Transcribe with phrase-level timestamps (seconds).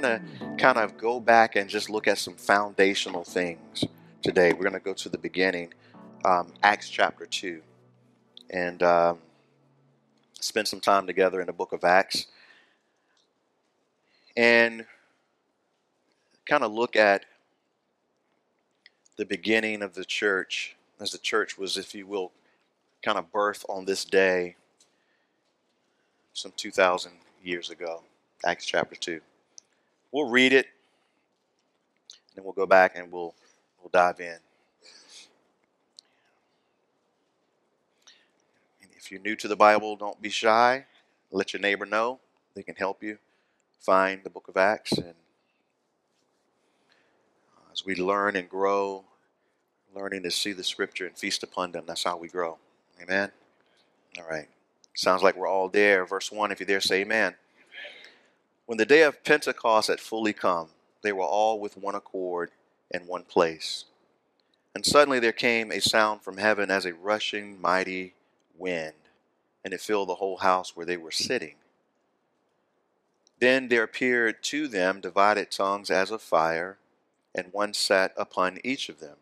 [0.00, 3.84] want to kind of go back and just look at some foundational things
[4.22, 4.52] today.
[4.52, 5.72] We're going to go to the beginning,
[6.24, 7.60] um, Acts chapter 2,
[8.50, 9.18] and um,
[10.38, 12.26] spend some time together in the book of Acts.
[14.36, 14.86] And
[16.46, 17.24] kind of look at
[19.16, 22.30] the beginning of the church, as the church was, if you will,
[23.02, 24.54] kind of birth on this day
[26.34, 27.10] some 2,000
[27.42, 28.04] years ago.
[28.44, 29.20] Acts chapter 2.
[30.12, 30.66] We'll read it,
[32.12, 33.34] and then we'll go back and we'll,
[33.80, 34.38] we'll dive in.
[38.82, 40.86] And if you're new to the Bible, don't be shy.
[41.30, 42.20] Let your neighbor know.
[42.54, 43.18] They can help you
[43.78, 44.92] find the book of Acts.
[44.92, 45.14] And
[47.56, 49.04] uh, as we learn and grow,
[49.94, 52.58] learning to see the scripture and feast upon them, that's how we grow.
[53.02, 53.30] Amen?
[54.18, 54.48] All right.
[54.94, 56.04] Sounds like we're all there.
[56.04, 57.34] Verse 1, if you're there, say amen.
[58.68, 60.68] When the day of Pentecost had fully come,
[61.00, 62.50] they were all with one accord
[62.90, 63.86] in one place.
[64.74, 68.12] And suddenly there came a sound from heaven as a rushing mighty
[68.58, 68.92] wind,
[69.64, 71.54] and it filled the whole house where they were sitting.
[73.40, 76.76] Then there appeared to them divided tongues as of fire,
[77.34, 79.16] and one sat upon each of them.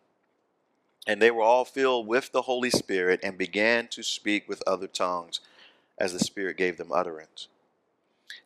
[1.07, 4.89] And they were all filled with the Holy Spirit and began to speak with other
[4.89, 5.39] tongues
[5.97, 7.47] as the Spirit gave them utterance.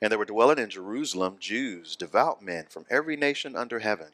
[0.01, 4.09] And there were dwelling in Jerusalem Jews, devout men from every nation under heaven.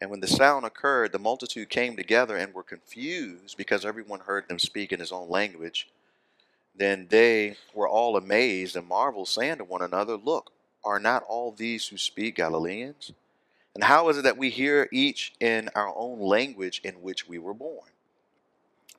[0.00, 4.48] And when the sound occurred, the multitude came together and were confused because everyone heard
[4.48, 5.88] them speak in his own language.
[6.74, 10.52] Then they were all amazed and marveled, saying to one another, Look,
[10.84, 13.12] are not all these who speak Galileans?
[13.74, 17.38] And how is it that we hear each in our own language in which we
[17.38, 17.90] were born?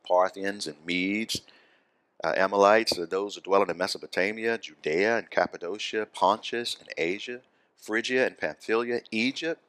[0.08, 1.42] Parthians and Medes
[2.23, 7.42] uh, are those who dwell in Mesopotamia, Judea and Cappadocia, Pontus and Asia,
[7.78, 9.61] Phrygia and Pamphylia, Egypt,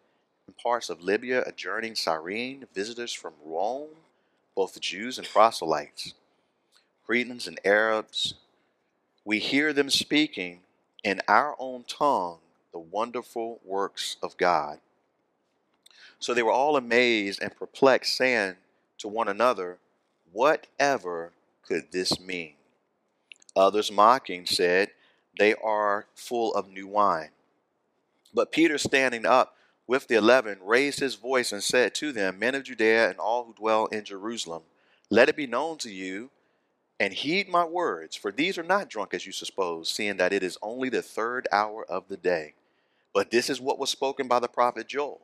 [0.46, 3.90] and parts of Libya adjoining Cyrene, visitors from Rome,
[4.56, 6.14] both Jews and proselytes,
[7.04, 8.34] Cretans and Arabs.
[9.24, 10.60] We hear them speaking
[11.04, 12.38] in our own tongue
[12.72, 14.78] the wonderful works of God.
[16.18, 18.56] So they were all amazed and perplexed, saying
[18.98, 19.78] to one another,
[20.32, 21.32] Whatever
[21.68, 22.54] could this mean?
[23.54, 24.90] Others mocking said,
[25.38, 27.30] They are full of new wine.
[28.34, 29.54] But Peter, standing up
[29.86, 33.44] with the eleven, raised his voice and said to them, Men of Judea and all
[33.44, 34.62] who dwell in Jerusalem,
[35.10, 36.30] let it be known to you
[37.00, 40.42] and heed my words, for these are not drunk as you suppose, seeing that it
[40.42, 42.54] is only the third hour of the day.
[43.14, 45.20] But this is what was spoken by the prophet Joel.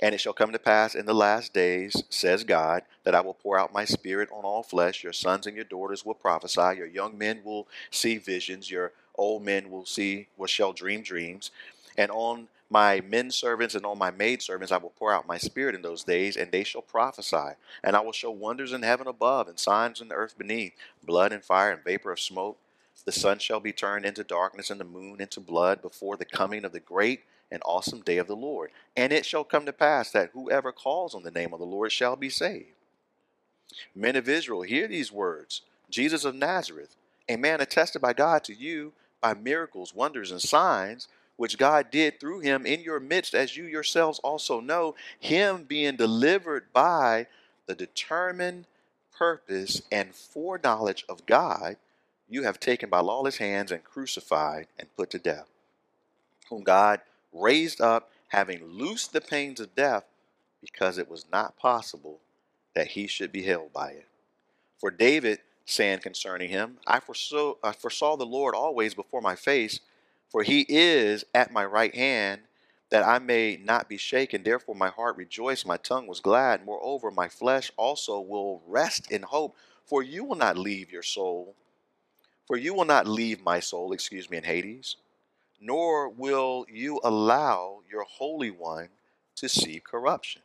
[0.00, 3.34] And it shall come to pass in the last days, says God, that I will
[3.34, 5.02] pour out my spirit on all flesh.
[5.02, 6.76] Your sons and your daughters will prophesy.
[6.76, 8.70] Your young men will see visions.
[8.70, 11.50] Your old men will see, will shall dream dreams.
[11.96, 15.38] And on my men servants and on my maid servants I will pour out my
[15.38, 17.54] spirit in those days, and they shall prophesy.
[17.82, 21.32] And I will show wonders in heaven above, and signs in the earth beneath, blood
[21.32, 22.58] and fire and vapor of smoke.
[23.04, 26.64] The sun shall be turned into darkness, and the moon into blood before the coming
[26.64, 28.70] of the great an awesome day of the Lord.
[28.96, 31.92] And it shall come to pass that whoever calls on the name of the Lord
[31.92, 32.72] shall be saved.
[33.94, 36.96] Men of Israel, hear these words Jesus of Nazareth,
[37.28, 42.18] a man attested by God to you by miracles, wonders, and signs, which God did
[42.18, 47.26] through him in your midst, as you yourselves also know, him being delivered by
[47.66, 48.66] the determined
[49.16, 51.76] purpose and foreknowledge of God,
[52.28, 55.48] you have taken by lawless hands and crucified and put to death,
[56.48, 57.00] whom God
[57.32, 60.04] raised up, having loosed the pains of death,
[60.60, 62.20] because it was not possible
[62.74, 64.06] that he should be held by it.
[64.78, 69.80] For David, saying concerning him, I foresaw, I foresaw the Lord always before my face,
[70.30, 72.42] for he is at my right hand,
[72.90, 74.42] that I may not be shaken.
[74.42, 76.64] Therefore my heart rejoiced, my tongue was glad.
[76.64, 81.54] Moreover, my flesh also will rest in hope, for you will not leave your soul.
[82.46, 84.96] For you will not leave my soul, excuse me, in Hades
[85.60, 88.88] nor will you allow your Holy One
[89.36, 90.42] to see corruption.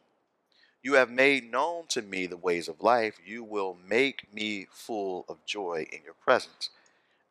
[0.81, 3.18] You have made known to me the ways of life.
[3.25, 6.69] You will make me full of joy in your presence.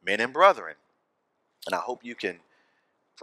[0.04, 0.76] Men and brethren,
[1.66, 2.40] and I hope you can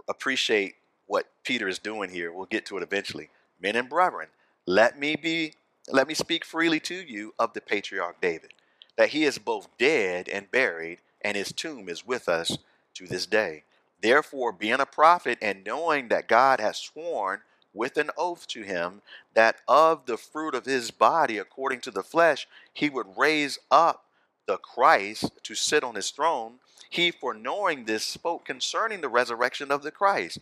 [0.08, 2.32] appreciate what Peter is doing here.
[2.32, 3.30] We'll get to it eventually.
[3.60, 4.28] Men and brethren,
[4.66, 5.54] let me be
[5.88, 8.52] let me speak freely to you of the patriarch David,
[8.96, 12.58] that he is both dead and buried, and his tomb is with us
[12.94, 13.64] to this day.
[14.02, 17.40] Therefore, being a prophet and knowing that God has sworn
[17.72, 19.02] with an oath to him
[19.34, 24.04] that of the fruit of his body, according to the flesh, he would raise up
[24.46, 26.54] the Christ to sit on his throne,
[26.88, 30.38] he, foreknowing this, spoke concerning the resurrection of the Christ,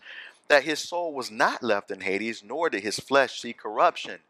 [0.48, 4.20] that his soul was not left in Hades, nor did his flesh see corruption.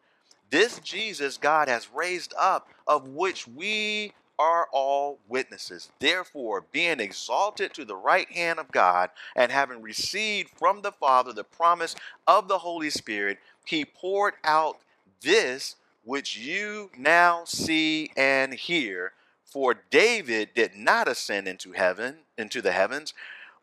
[0.50, 5.90] This Jesus God has raised up, of which we are all witnesses.
[5.98, 11.32] Therefore, being exalted to the right hand of God, and having received from the Father
[11.32, 11.94] the promise
[12.26, 14.78] of the Holy Spirit, he poured out
[15.20, 19.12] this which you now see and hear.
[19.44, 23.14] For David did not ascend into heaven, into the heavens,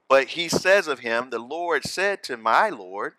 [0.07, 3.13] but he says of him, The Lord said to my Lord,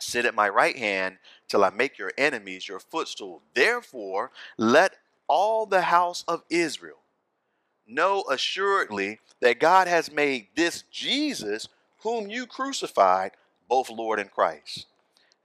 [0.00, 3.42] Sit at my right hand till I make your enemies your footstool.
[3.54, 4.96] Therefore, let
[5.28, 6.98] all the house of Israel
[7.86, 11.68] know assuredly that God has made this Jesus,
[12.02, 13.32] whom you crucified,
[13.68, 14.86] both Lord and Christ.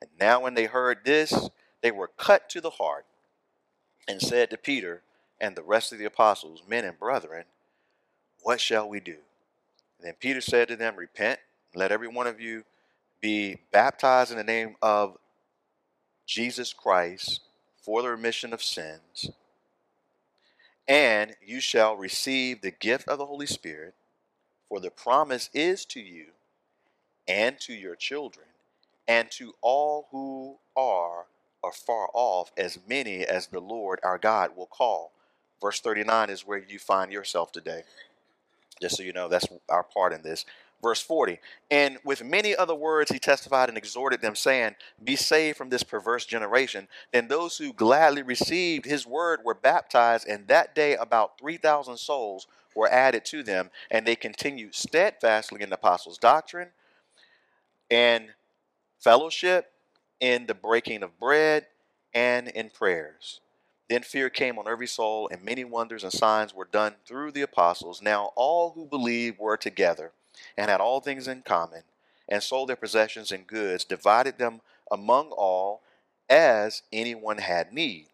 [0.01, 1.49] And now, when they heard this,
[1.81, 3.05] they were cut to the heart
[4.07, 5.03] and said to Peter
[5.39, 7.45] and the rest of the apostles, Men and brethren,
[8.41, 9.17] what shall we do?
[9.97, 11.39] And then Peter said to them, Repent,
[11.75, 12.63] let every one of you
[13.21, 15.17] be baptized in the name of
[16.25, 17.41] Jesus Christ
[17.83, 19.29] for the remission of sins,
[20.91, 23.93] and you shall receive the gift of the Holy Spirit,
[24.67, 26.25] for the promise is to you
[27.29, 28.45] and to your children
[29.07, 31.27] and to all who are
[31.63, 35.13] afar off, as many as the Lord our God will call.
[35.61, 37.83] Verse 39 is where you find yourself today.
[38.81, 40.43] Just so you know, that's our part in this.
[40.81, 41.39] Verse 40,
[41.69, 45.83] and with many other words he testified and exhorted them, saying, Be saved from this
[45.83, 46.87] perverse generation.
[47.13, 52.47] Then those who gladly received his word were baptized, and that day about 3,000 souls
[52.75, 56.69] were added to them, and they continued steadfastly in the apostles' doctrine
[57.91, 58.29] and
[58.99, 59.71] fellowship,
[60.19, 61.65] in the breaking of bread,
[62.13, 63.41] and in prayers.
[63.89, 67.41] Then fear came on every soul, and many wonders and signs were done through the
[67.41, 68.01] apostles.
[68.01, 70.11] Now all who believed were together,
[70.57, 71.83] and had all things in common,
[72.29, 74.61] and sold their possessions and goods, divided them
[74.91, 75.81] among all,
[76.29, 78.07] as anyone had need.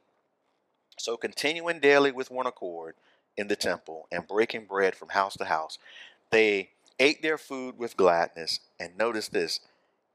[0.98, 2.96] So continuing daily with one accord
[3.38, 5.78] in the temple, and breaking bread from house to house,
[6.32, 6.70] they
[7.00, 9.60] ate their food with gladness, and notice this,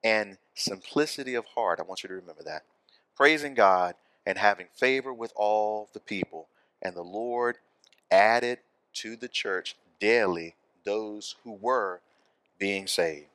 [0.02, 1.78] and simplicity of heart.
[1.78, 2.64] I want you to remember that.
[3.16, 3.94] Praising God
[4.26, 6.48] and having favor with all the people.
[6.80, 7.58] And the Lord
[8.10, 8.58] added
[8.94, 12.00] to the church daily those who were
[12.58, 13.26] being saved.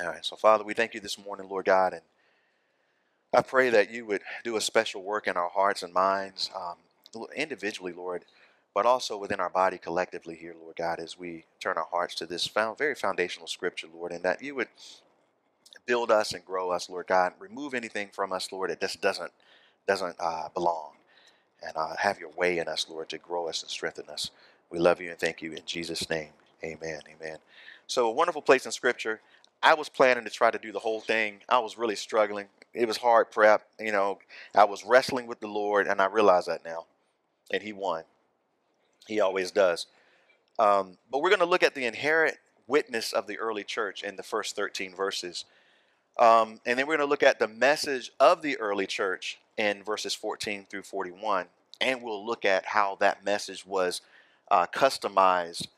[0.00, 2.02] All right, so Father, we thank you this morning, Lord God, and
[3.34, 6.76] I pray that you would do a special work in our hearts and minds, um,
[7.36, 8.24] individually, Lord,
[8.74, 12.26] but also within our body collectively here, Lord God, as we turn our hearts to
[12.26, 14.68] this found, very foundational scripture, Lord, and that you would
[15.86, 17.32] build us and grow us, Lord God.
[17.38, 19.32] Remove anything from us, Lord, that just doesn't
[19.86, 20.92] doesn't uh, belong.
[21.66, 24.30] And uh, have your way in us, Lord, to grow us and strengthen us.
[24.70, 26.30] We love you and thank you in Jesus' name.
[26.62, 27.00] Amen.
[27.08, 27.38] Amen.
[27.86, 29.20] So, a wonderful place in Scripture.
[29.62, 31.40] I was planning to try to do the whole thing.
[31.48, 32.46] I was really struggling.
[32.74, 33.62] It was hard prep.
[33.80, 34.18] You know,
[34.54, 36.84] I was wrestling with the Lord, and I realize that now.
[37.50, 38.04] And He won.
[39.06, 39.86] He always does.
[40.58, 42.36] Um, but we're going to look at the inherent
[42.66, 45.44] witness of the early church in the first 13 verses.
[46.18, 49.82] Um, and then we're going to look at the message of the early church in
[49.82, 51.46] verses 14 through 41.
[51.80, 54.02] And we'll look at how that message was
[54.50, 55.68] uh, customized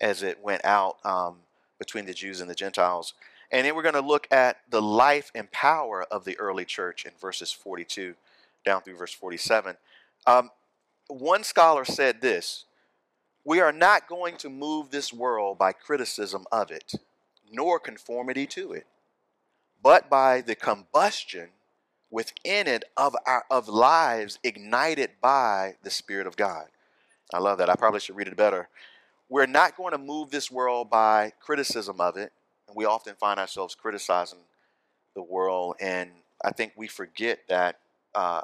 [0.00, 1.36] as it went out um,
[1.78, 3.14] between the Jews and the Gentiles.
[3.50, 7.04] And then we're going to look at the life and power of the early church
[7.04, 8.14] in verses 42
[8.64, 9.76] down through verse 47.
[10.26, 10.50] Um,
[11.08, 12.66] one scholar said this
[13.44, 16.92] We are not going to move this world by criticism of it,
[17.50, 18.86] nor conformity to it
[19.82, 21.48] but by the combustion
[22.10, 26.66] within it of our of lives ignited by the Spirit of God.
[27.32, 27.70] I love that.
[27.70, 28.68] I probably should read it better.
[29.28, 32.32] We're not going to move this world by criticism of it.
[32.66, 34.40] And we often find ourselves criticizing
[35.14, 36.10] the world, and
[36.44, 37.78] I think we forget that
[38.14, 38.42] uh,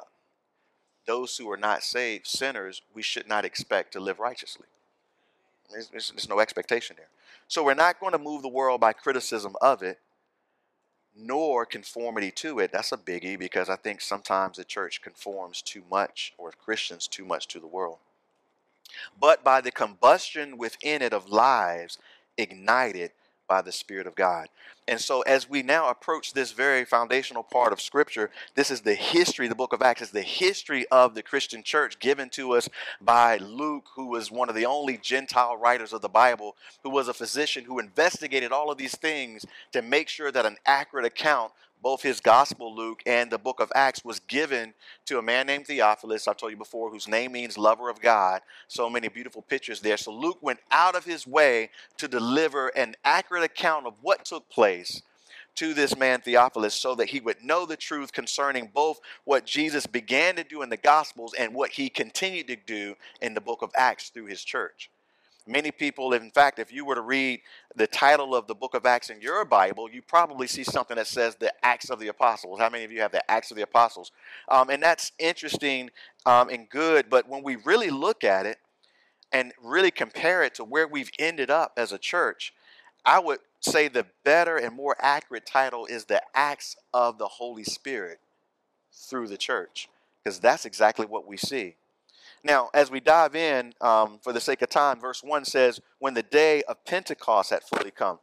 [1.05, 4.65] those who are not saved, sinners, we should not expect to live righteously.
[5.71, 7.07] There's, there's, there's no expectation there.
[7.47, 9.99] So we're not going to move the world by criticism of it,
[11.15, 12.71] nor conformity to it.
[12.71, 17.23] That's a biggie because I think sometimes the church conforms too much or Christians too
[17.23, 17.99] much to the world.
[19.19, 21.97] But by the combustion within it of lives
[22.37, 23.11] ignited
[23.47, 24.47] by the Spirit of God.
[24.87, 28.93] And so, as we now approach this very foundational part of Scripture, this is the
[28.93, 32.69] history, the book of Acts is the history of the Christian church given to us
[33.01, 37.07] by Luke, who was one of the only Gentile writers of the Bible, who was
[37.07, 41.51] a physician who investigated all of these things to make sure that an accurate account
[41.85, 44.73] both his gospel, Luke, and the book of Acts was given
[45.05, 48.41] to a man named Theophilus, I've told you before, whose name means lover of God.
[48.67, 49.95] So many beautiful pictures there.
[49.95, 54.49] So Luke went out of his way to deliver an accurate account of what took
[54.49, 54.74] place
[55.55, 59.87] to this man Theophilus so that he would know the truth concerning both what Jesus
[59.87, 63.61] began to do in the Gospels and what he continued to do in the book
[63.61, 64.89] of Acts through his church.
[65.47, 67.39] Many people, in fact, if you were to read
[67.75, 71.05] the title of the book of Acts in your Bible, you probably see something that
[71.05, 72.59] says the Acts of the Apostles.
[72.59, 74.11] How many of you have the Acts of the Apostles?
[74.49, 75.91] Um, and that's interesting
[76.25, 78.57] um, and good, but when we really look at it
[79.31, 82.51] and really compare it to where we've ended up as a church,
[83.05, 87.63] I would say the better and more accurate title is the Acts of the Holy
[87.63, 88.19] Spirit
[88.93, 89.89] through the church,
[90.23, 91.75] because that's exactly what we see.
[92.43, 96.13] Now, as we dive in, um, for the sake of time, verse 1 says, When
[96.13, 98.19] the day of Pentecost had fully come.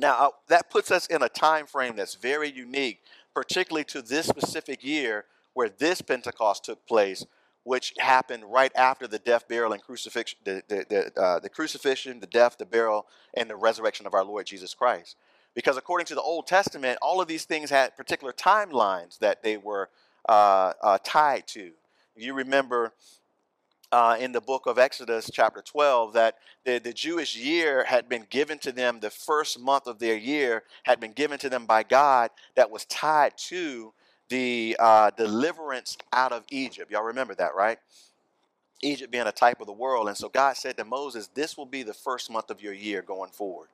[0.00, 3.00] Now, uh, that puts us in a time frame that's very unique,
[3.34, 7.24] particularly to this specific year where this Pentecost took place,
[7.66, 12.20] which happened right after the death, burial, and crucifixion, the, the, the, uh, the crucifixion,
[12.20, 15.16] the death, the burial, and the resurrection of our Lord Jesus Christ.
[15.52, 19.56] Because according to the Old Testament, all of these things had particular timelines that they
[19.56, 19.90] were
[20.28, 21.72] uh, uh, tied to.
[22.14, 22.92] You remember
[23.90, 28.26] uh, in the book of Exodus, chapter 12, that the, the Jewish year had been
[28.30, 31.82] given to them, the first month of their year had been given to them by
[31.82, 33.92] God that was tied to
[34.28, 36.90] the uh, deliverance out of Egypt.
[36.90, 37.78] Y'all remember that, right?
[38.82, 40.08] Egypt being a type of the world.
[40.08, 43.02] And so God said to Moses, This will be the first month of your year
[43.02, 43.68] going forward.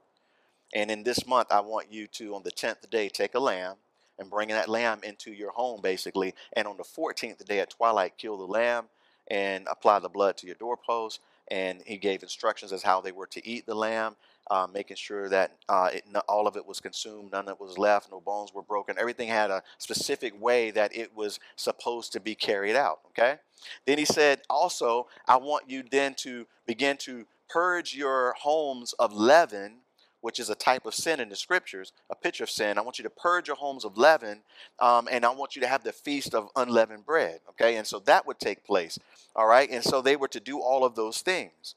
[0.75, 3.77] And in this month, I want you to, on the 10th day, take a lamb
[4.19, 6.35] and bring that lamb into your home, basically.
[6.55, 8.87] And on the 14th day at twilight, kill the lamb
[9.29, 11.21] and apply the blood to your doorpost.
[11.51, 14.17] And he gave instructions as how they were to eat the lamb,
[14.51, 17.79] uh, making sure that uh, it, all of it was consumed, none of it was
[17.79, 18.97] left, no bones were broken.
[18.99, 23.01] Everything had a specific way that it was supposed to be carried out.
[23.11, 23.37] Okay.
[23.87, 29.13] Then he said, also, I want you then to begin to purge your homes of
[29.13, 29.83] leaven
[30.23, 32.79] which is a type of sin in the scriptures, a picture of sin.
[32.79, 34.43] I want you to purge your homes of leaven,
[34.79, 37.41] um, and I want you to have the feast of unleavened bread.
[37.51, 38.99] Okay, and so that would take place.
[39.37, 41.75] All right, and so they were to do all of those things.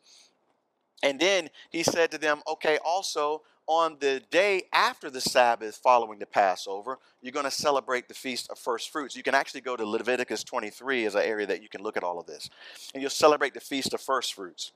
[1.06, 6.18] And then he said to them, okay, also on the day after the Sabbath following
[6.18, 9.16] the Passover, you're going to celebrate the Feast of First Fruits.
[9.16, 12.04] You can actually go to Leviticus 23 as an area that you can look at
[12.04, 12.50] all of this.
[12.94, 14.72] And you'll celebrate the Feast of First Fruits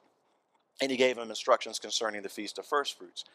[0.81, 3.25] and he gave them instructions concerning the feast of first fruits.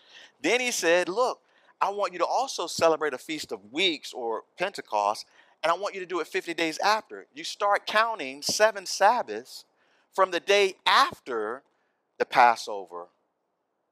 [0.40, 1.40] Then he said, Look,
[1.80, 5.26] I want you to also celebrate a feast of weeks or Pentecost,
[5.62, 7.26] and I want you to do it 50 days after.
[7.34, 9.64] You start counting seven Sabbaths
[10.12, 11.62] from the day after
[12.18, 13.08] the Passover,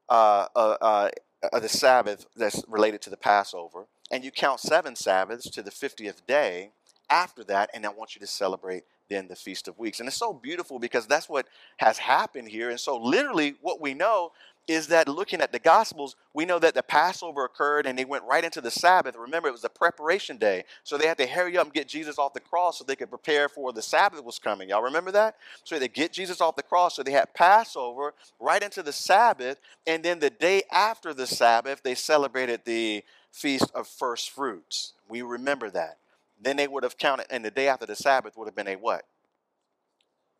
[0.09, 1.09] uh, uh, uh,
[1.51, 5.71] uh the Sabbath that's related to the Passover, and you count seven Sabbaths to the
[5.71, 6.71] 50th day
[7.09, 9.99] after that, and I want you to celebrate then the Feast of Weeks.
[9.99, 12.69] And it's so beautiful because that's what has happened here.
[12.69, 14.31] And so, literally, what we know
[14.67, 18.23] is that looking at the Gospels, we know that the Passover occurred and they went
[18.23, 19.15] right into the Sabbath.
[19.17, 20.63] Remember, it was the preparation day.
[20.83, 23.09] So they had to hurry up and get Jesus off the cross so they could
[23.09, 24.69] prepare for the Sabbath was coming.
[24.69, 25.35] Y'all remember that?
[25.65, 26.95] So they get Jesus off the cross.
[26.95, 29.59] So they had Passover right into the Sabbath.
[29.85, 34.93] And then the day after the Sabbath, they celebrated the Feast of First Fruits.
[35.09, 35.97] We remember that.
[36.41, 38.75] Then they would have counted, and the day after the Sabbath would have been a
[38.75, 39.05] what?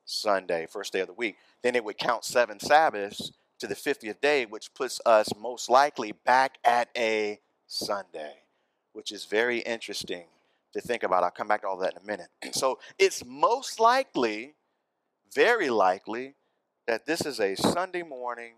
[0.05, 1.37] Sunday, first day of the week.
[1.61, 3.31] Then it would count seven Sabbaths
[3.63, 8.33] to the 50th day, which puts us most likely back at a Sunday,
[8.91, 10.25] which is very interesting
[10.73, 11.23] to think about.
[11.23, 12.27] I'll come back to all that in a minute.
[12.51, 14.55] So it's most likely,
[15.33, 16.35] very likely,
[16.87, 18.55] that this is a Sunday morning,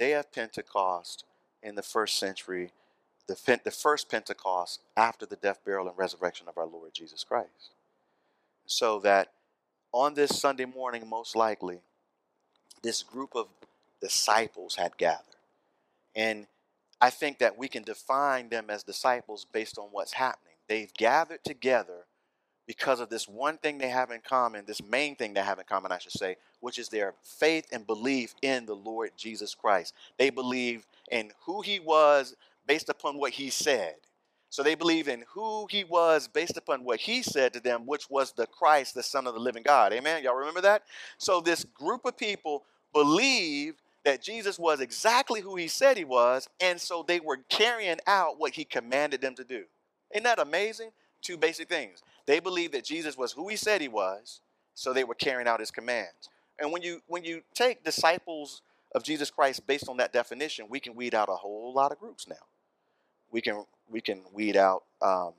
[0.00, 1.22] day of Pentecost
[1.62, 2.72] in the first century
[3.28, 7.70] the, the first Pentecost after the death, burial, and resurrection of our Lord Jesus Christ.
[8.66, 9.28] So that
[9.92, 11.78] on this Sunday morning, most likely,
[12.82, 13.46] this group of
[14.00, 15.24] disciples had gathered.
[16.14, 16.46] And
[17.00, 20.54] I think that we can define them as disciples based on what's happening.
[20.68, 22.06] They've gathered together
[22.66, 25.64] because of this one thing they have in common, this main thing they have in
[25.64, 29.94] common, I should say, which is their faith and belief in the Lord Jesus Christ.
[30.18, 33.96] They believe in who he was, based upon what he said.
[34.48, 38.08] So they believe in who he was based upon what he said to them, which
[38.08, 39.92] was the Christ, the Son of the living God.
[39.92, 40.22] Amen.
[40.22, 40.84] Y'all remember that?
[41.18, 46.48] So this group of people believed that Jesus was exactly who he said he was,
[46.60, 49.64] and so they were carrying out what he commanded them to do.
[50.12, 50.90] Isn't that amazing?
[51.22, 52.02] Two basic things.
[52.26, 54.40] They believed that Jesus was who he said he was,
[54.74, 56.30] so they were carrying out his commands.
[56.58, 58.62] And when you when you take disciples
[58.94, 61.98] of Jesus Christ based on that definition, we can weed out a whole lot of
[61.98, 62.36] groups now.
[63.30, 65.32] We can we can weed out um,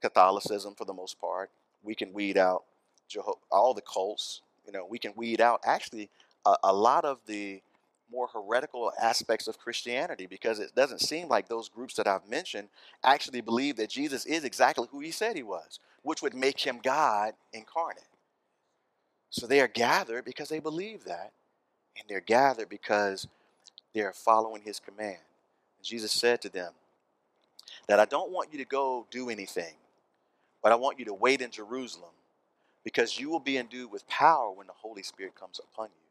[0.00, 1.50] Catholicism for the most part.
[1.82, 2.64] We can weed out
[3.10, 4.42] Jeho- all the cults.
[4.66, 6.10] You know, we can weed out actually
[6.46, 7.62] a, a lot of the
[8.10, 12.68] more heretical aspects of Christianity because it doesn't seem like those groups that I've mentioned
[13.04, 16.80] actually believe that Jesus is exactly who he said he was, which would make him
[16.82, 18.04] God incarnate.
[19.30, 21.32] So they are gathered because they believe that,
[21.96, 23.28] and they're gathered because
[23.94, 25.18] they're following his command.
[25.78, 26.72] And Jesus said to them
[27.86, 29.74] that I don't want you to go do anything,
[30.62, 32.10] but I want you to wait in Jerusalem
[32.84, 36.09] because you will be endued with power when the Holy Spirit comes upon you,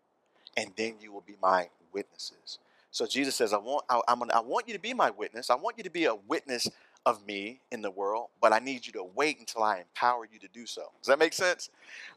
[0.57, 2.59] and then you will be my witnesses.
[2.91, 5.49] So Jesus says, I want, I, I'm gonna, I want you to be my witness.
[5.49, 6.67] I want you to be a witness
[7.05, 10.39] of me in the world, but I need you to wait until I empower you
[10.39, 10.91] to do so.
[10.99, 11.69] Does that make sense?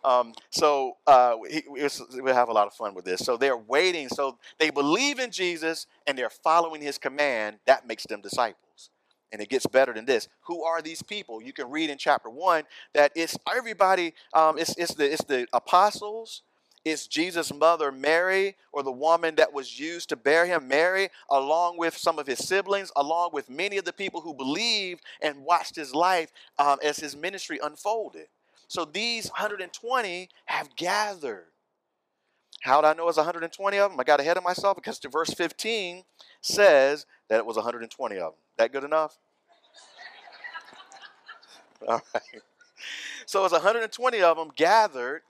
[0.04, 3.20] Um, so uh, we, we'll have a lot of fun with this.
[3.20, 4.08] So they're waiting.
[4.08, 7.58] So they believe in Jesus and they're following his command.
[7.66, 8.90] That makes them disciples.
[9.30, 10.28] And it gets better than this.
[10.42, 11.42] Who are these people?
[11.42, 14.14] You can read in chapter one that it's everybody.
[14.34, 16.42] Um, it's, it's the it's the apostles
[16.84, 21.78] is Jesus' mother Mary or the woman that was used to bear him, Mary, along
[21.78, 25.76] with some of his siblings, along with many of the people who believed and watched
[25.76, 28.26] his life um, as his ministry unfolded.
[28.68, 31.46] So these 120 have gathered.
[32.62, 34.00] How do I know it's 120 of them?
[34.00, 36.04] I got ahead of myself because verse 15
[36.40, 38.32] says that it was 120 of them.
[38.56, 39.18] That good enough?
[41.88, 42.42] All right.
[43.26, 45.22] So it's 120 of them gathered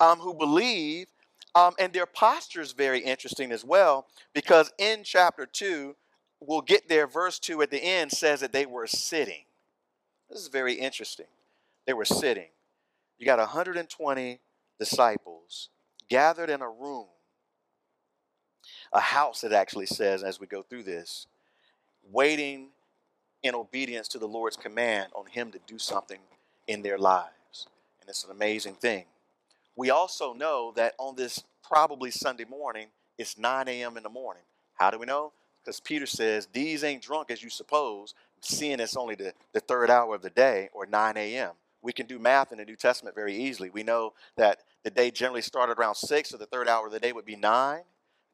[0.00, 1.06] um, who believe,
[1.54, 5.94] um, and their posture is very interesting as well, because in chapter 2,
[6.40, 9.44] we'll get there, verse 2 at the end says that they were sitting.
[10.30, 11.26] This is very interesting.
[11.86, 12.48] They were sitting.
[13.18, 14.40] You got 120
[14.78, 15.68] disciples
[16.08, 17.06] gathered in a room,
[18.92, 21.26] a house, it actually says as we go through this,
[22.10, 22.68] waiting
[23.42, 26.20] in obedience to the Lord's command on Him to do something
[26.66, 27.66] in their lives.
[28.00, 29.04] And it's an amazing thing.
[29.80, 33.96] We also know that on this probably Sunday morning, it's 9 a.m.
[33.96, 34.42] in the morning.
[34.74, 35.32] How do we know?
[35.64, 39.88] Because Peter says, These ain't drunk as you suppose, seeing it's only the, the third
[39.88, 41.52] hour of the day or 9 a.m.
[41.80, 43.70] We can do math in the New Testament very easily.
[43.70, 47.00] We know that the day generally started around 6, so the third hour of the
[47.00, 47.80] day would be 9.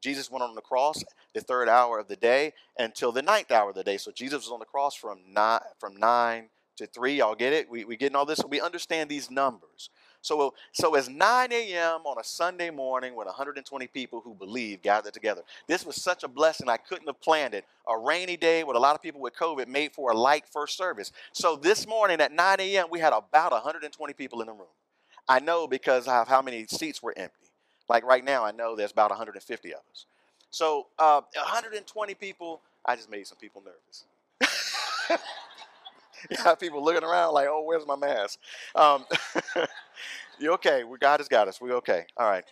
[0.02, 3.68] Jesus went on the cross the third hour of the day until the ninth hour
[3.68, 3.98] of the day.
[3.98, 7.18] So Jesus was on the cross from nine, from 9 to 3.
[7.18, 7.70] Y'all get it?
[7.70, 8.40] We, we getting all this?
[8.48, 9.90] We understand these numbers.
[10.26, 12.00] So, so it's 9 a.m.
[12.04, 15.42] on a Sunday morning with 120 people who believe gathered together.
[15.68, 16.68] This was such a blessing.
[16.68, 17.64] I couldn't have planned it.
[17.88, 20.76] A rainy day with a lot of people with COVID made for a light first
[20.76, 21.12] service.
[21.32, 24.66] So this morning at 9 a.m., we had about 120 people in the room.
[25.28, 27.46] I know because of how many seats were empty.
[27.88, 30.06] Like right now, I know there's about 150 of us.
[30.50, 34.04] So uh, 120 people, I just made some people nervous.
[36.30, 38.38] you have people looking around like, oh, where's my mask?
[38.74, 39.04] Um,
[40.38, 40.84] you okay?
[40.84, 41.60] We God has got us.
[41.60, 42.06] We okay?
[42.16, 42.44] All right.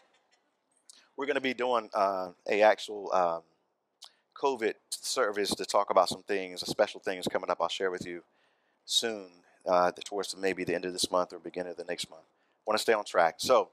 [1.17, 3.43] We're going to be doing uh, a actual um,
[4.35, 7.59] COVID service to talk about some things, special things coming up.
[7.61, 8.23] I'll share with you
[8.85, 9.27] soon,
[9.67, 12.25] uh, towards maybe the end of this month or beginning of the next month.
[12.67, 13.37] Want to stay on track.
[13.39, 13.69] So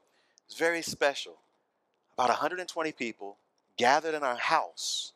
[0.45, 1.37] it's very special.
[2.13, 3.37] About 120 people
[3.77, 5.13] gathered in our house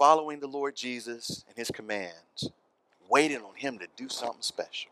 [0.00, 2.48] following the Lord Jesus and his commands,
[3.10, 4.90] waiting on him to do something special,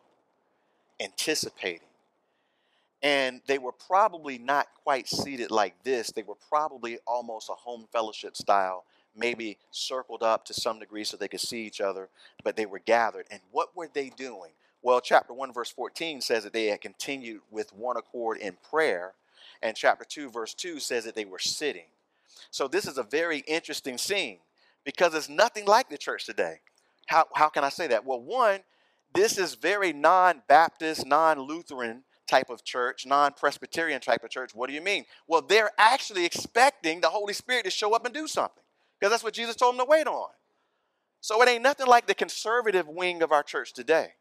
[1.00, 1.88] anticipating.
[3.02, 6.10] And they were probably not quite seated like this.
[6.10, 8.84] They were probably almost a home fellowship style,
[9.16, 12.10] maybe circled up to some degree so they could see each other,
[12.44, 13.24] but they were gathered.
[13.30, 14.50] And what were they doing?
[14.82, 19.14] Well, chapter 1, verse 14 says that they had continued with one accord in prayer.
[19.62, 21.86] And chapter 2, verse 2 says that they were sitting.
[22.50, 24.40] So this is a very interesting scene
[24.88, 26.60] because it's nothing like the church today.
[27.08, 28.06] How, how can I say that?
[28.06, 28.60] Well, one,
[29.14, 34.54] this is very non Baptist, non Lutheran type of church, non Presbyterian type of church.
[34.54, 35.04] What do you mean?
[35.26, 38.62] Well, they're actually expecting the Holy Spirit to show up and do something
[38.98, 40.30] because that's what Jesus told them to wait on.
[41.20, 44.12] So it ain't nothing like the conservative wing of our church today.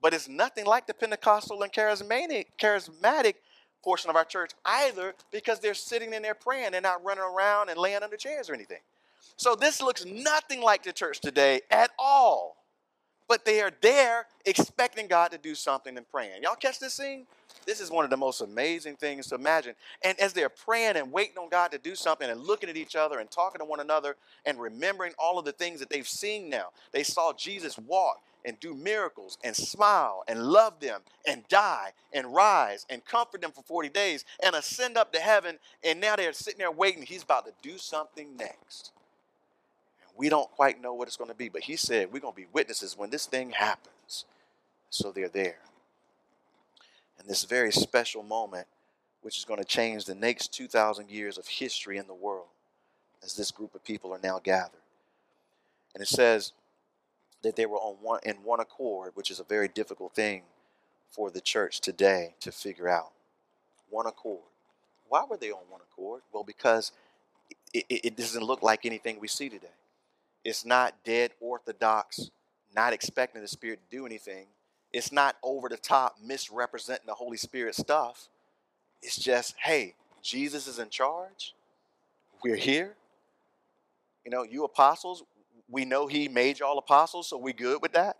[0.00, 3.34] But it's nothing like the Pentecostal and charismatic, charismatic
[3.82, 6.70] portion of our church either because they're sitting in there praying.
[6.70, 8.80] They're not running around and laying under chairs or anything.
[9.36, 12.56] So this looks nothing like the church today at all.
[13.28, 16.42] But they are there expecting God to do something and praying.
[16.42, 17.26] Y'all catch this scene?
[17.66, 19.74] This is one of the most amazing things to imagine.
[20.02, 22.94] And as they're praying and waiting on God to do something and looking at each
[22.94, 26.50] other and talking to one another and remembering all of the things that they've seen
[26.50, 31.92] now, they saw Jesus walk and do miracles and smile and love them and die
[32.12, 35.58] and rise and comfort them for 40 days and ascend up to heaven.
[35.82, 37.02] And now they're sitting there waiting.
[37.02, 38.92] He's about to do something next.
[40.16, 42.40] We don't quite know what it's going to be, but he said we're going to
[42.40, 44.24] be witnesses when this thing happens.
[44.90, 45.58] So they're there.
[47.18, 48.66] And this very special moment
[49.24, 52.48] which is going to change the next 2,000 years of history in the world
[53.24, 54.82] as this group of people are now gathered.
[55.94, 56.52] And it says
[57.42, 60.42] that they were on one, in one accord, which is a very difficult thing
[61.08, 63.12] for the church today to figure out.
[63.88, 64.44] One accord.
[65.08, 66.20] Why were they on one accord?
[66.30, 66.92] Well, because
[67.72, 69.68] it, it, it doesn't look like anything we see today.
[70.44, 72.30] It's not dead orthodox,
[72.74, 74.46] not expecting the Spirit to do anything.
[74.92, 78.28] It's not over the top, misrepresenting the Holy Spirit stuff.
[79.02, 81.54] It's just, hey, Jesus is in charge.
[82.42, 82.94] We're here.
[84.24, 85.24] You know, you apostles,
[85.68, 88.16] we know he made y'all apostles, so we good with that.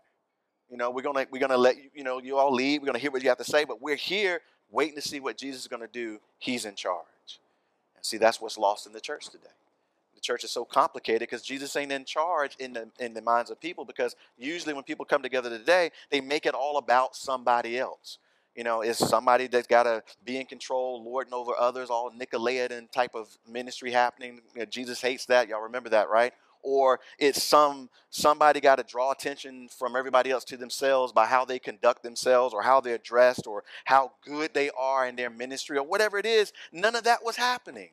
[0.69, 2.81] You know, we're gonna we're gonna let you, you know, you all lead.
[2.81, 5.37] We're gonna hear what you have to say, but we're here waiting to see what
[5.37, 6.19] Jesus is gonna do.
[6.39, 7.39] He's in charge.
[7.95, 9.47] And see, that's what's lost in the church today.
[10.15, 13.51] The church is so complicated because Jesus ain't in charge in the in the minds
[13.51, 13.85] of people.
[13.85, 18.17] Because usually when people come together today, they make it all about somebody else.
[18.55, 22.89] You know, it's somebody that's got to be in control, lording over others, all Nicolaitan
[22.89, 24.39] type of ministry happening.
[24.53, 25.49] You know, Jesus hates that.
[25.49, 26.31] Y'all remember that, right?
[26.63, 31.43] Or it's some somebody got to draw attention from everybody else to themselves by how
[31.43, 35.77] they conduct themselves, or how they're dressed, or how good they are in their ministry,
[35.77, 36.53] or whatever it is.
[36.71, 37.89] None of that was happening.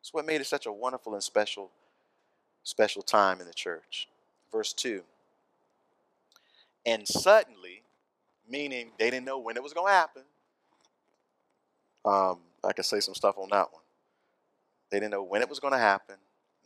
[0.00, 1.70] That's what made it such a wonderful and special,
[2.62, 4.08] special time in the church.
[4.50, 5.02] Verse two.
[6.86, 7.82] And suddenly
[8.48, 10.22] meaning they didn't know when it was going to happen.
[12.04, 13.82] Um, I could say some stuff on that one.
[14.90, 16.16] They didn't know when it was going to happen.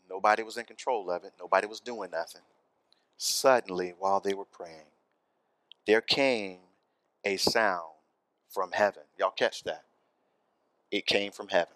[0.08, 1.32] Nobody was in control of it.
[1.38, 2.42] Nobody was doing nothing.
[3.16, 4.86] Suddenly, while they were praying,
[5.86, 6.58] there came
[7.24, 7.92] a sound
[8.48, 9.02] from heaven.
[9.18, 9.84] Y'all catch that?
[10.90, 11.74] It came from heaven.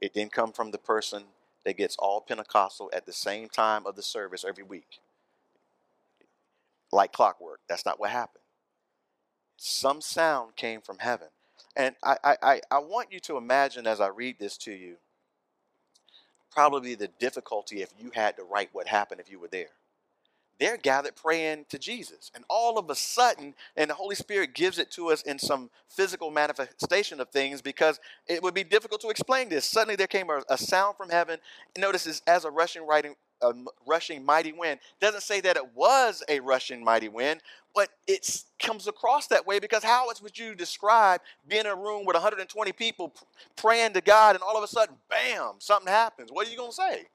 [0.00, 1.24] It didn't come from the person
[1.64, 5.00] that gets all Pentecostal at the same time of the service every week.
[6.92, 7.60] Like clockwork.
[7.68, 8.42] That's not what happened
[9.58, 11.28] some sound came from heaven.
[11.76, 14.96] And I, I, I want you to imagine as I read this to you,
[16.50, 19.70] probably the difficulty if you had to write what happened if you were there.
[20.58, 22.30] They're gathered praying to Jesus.
[22.34, 25.70] And all of a sudden, and the Holy Spirit gives it to us in some
[25.88, 29.64] physical manifestation of things because it would be difficult to explain this.
[29.64, 31.38] Suddenly there came a, a sound from heaven.
[31.76, 34.80] Notice this as a rushing, a um, rushing mighty wind.
[35.00, 37.40] Doesn't say that it was a rushing mighty wind,
[37.74, 41.76] but it comes across that way because how else would you describe being in a
[41.76, 43.14] room with 120 people
[43.56, 46.30] praying to God and all of a sudden, bam, something happens?
[46.32, 47.06] What are you going to say?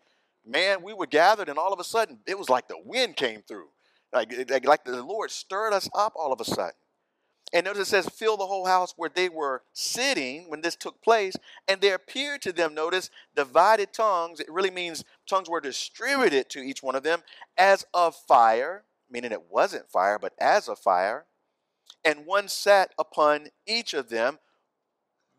[0.45, 3.41] Man, we were gathered and all of a sudden it was like the wind came
[3.41, 3.69] through.
[4.11, 4.31] Like,
[4.63, 6.73] like the Lord stirred us up all of a sudden.
[7.53, 11.03] And notice it says, fill the whole house where they were sitting when this took
[11.03, 11.35] place.
[11.67, 14.39] And there appeared to them, notice, divided tongues.
[14.39, 17.21] It really means tongues were distributed to each one of them
[17.55, 21.25] as of fire, meaning it wasn't fire, but as a fire.
[22.03, 24.39] And one sat upon each of them.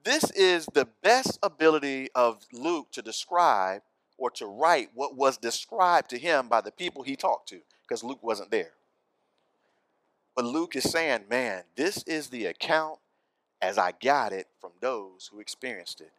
[0.05, 3.83] This is the best ability of Luke to describe
[4.19, 8.05] or to write what was described to him by the people he talked to, because
[8.05, 8.73] Luke wasn't there.
[10.35, 12.99] But Luke is saying, man, this is the account
[13.63, 16.13] as I got it from those who experienced it.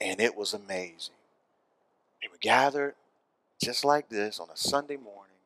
[0.00, 1.14] And it was amazing.
[2.20, 2.94] They were gathered
[3.62, 5.36] just like this on a Sunday morning,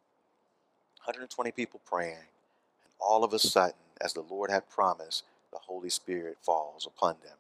[1.05, 5.91] 120 people praying, and all of a sudden, as the Lord had promised, the Holy
[5.91, 7.38] Spirit falls upon them.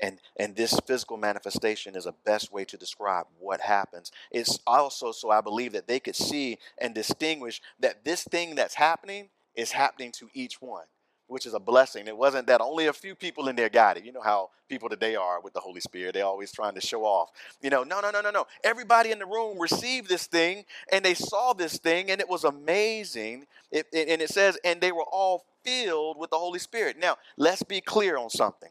[0.00, 4.12] And, and this physical manifestation is a best way to describe what happens.
[4.30, 8.74] It's also so I believe that they could see and distinguish that this thing that's
[8.74, 10.84] happening is happening to each one,
[11.26, 12.06] which is a blessing.
[12.06, 14.04] It wasn't that only a few people in there got it.
[14.04, 16.14] You know how people today are with the Holy Spirit.
[16.14, 17.30] They're always trying to show off.
[17.60, 18.46] You know, no, no, no, no, no.
[18.62, 22.44] Everybody in the room received this thing and they saw this thing and it was
[22.44, 23.46] amazing.
[23.72, 26.98] It, it, and it says, and they were all filled with the Holy Spirit.
[26.98, 28.70] Now, let's be clear on something.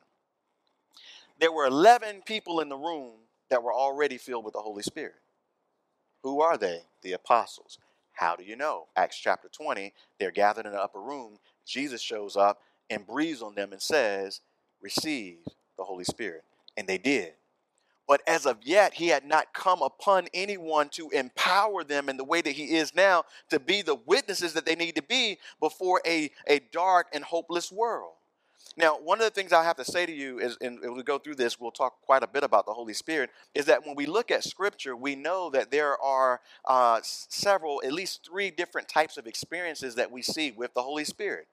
[1.40, 3.14] There were 11 people in the room
[3.50, 5.16] that were already filled with the Holy Spirit.
[6.24, 6.82] Who are they?
[7.04, 7.78] The apostles.
[8.14, 8.88] How do you know?
[8.96, 11.38] Acts chapter 20, they're gathered in the upper room.
[11.66, 14.42] Jesus shows up and breathes on them and says,
[14.82, 15.38] Receive
[15.78, 16.44] the Holy Spirit.
[16.76, 17.34] And they did.
[18.08, 22.24] But as of yet, he had not come upon anyone to empower them in the
[22.24, 26.02] way that he is now to be the witnesses that they need to be before
[26.06, 28.14] a, a dark and hopeless world.
[28.78, 31.02] Now, one of the things I have to say to you is, and as we
[31.02, 33.96] go through this, we'll talk quite a bit about the Holy Spirit, is that when
[33.96, 38.88] we look at Scripture, we know that there are uh, several, at least three different
[38.88, 41.48] types of experiences that we see with the Holy Spirit.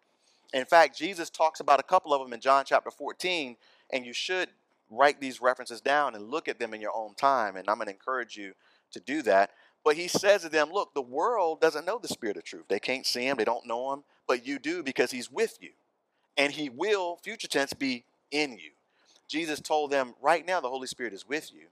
[0.52, 3.56] In fact, Jesus talks about a couple of them in John chapter 14,
[3.90, 4.50] and you should
[4.90, 7.86] write these references down and look at them in your own time, and I'm going
[7.86, 8.52] to encourage you
[8.92, 9.50] to do that.
[9.82, 12.64] But he says to them, Look, the world doesn't know the Spirit of truth.
[12.68, 15.70] They can't see him, they don't know him, but you do because he's with you
[16.36, 18.70] and he will, future tense, be in you.
[19.28, 21.66] Jesus told them, right now the Holy Spirit is with you.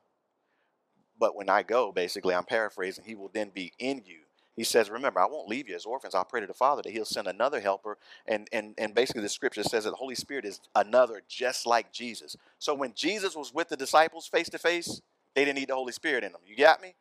[1.19, 4.19] But when I go, basically, I'm paraphrasing, he will then be in you.
[4.57, 6.15] He says, Remember, I won't leave you as orphans.
[6.15, 7.97] I'll pray to the Father that He'll send another helper.
[8.27, 11.93] And, and, and basically, the scripture says that the Holy Spirit is another just like
[11.93, 12.37] Jesus.
[12.59, 15.01] So when Jesus was with the disciples face to face,
[15.35, 16.43] they didn't need the Holy Spirit in them.
[16.47, 16.95] You got me?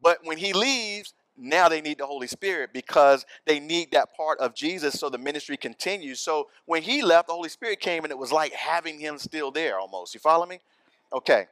[0.00, 4.38] But when He leaves, now they need the Holy Spirit because they need that part
[4.40, 6.20] of Jesus so the ministry continues.
[6.20, 9.50] So when He left, the Holy Spirit came and it was like having Him still
[9.50, 10.14] there almost.
[10.14, 10.60] You follow me?
[11.12, 11.46] Okay.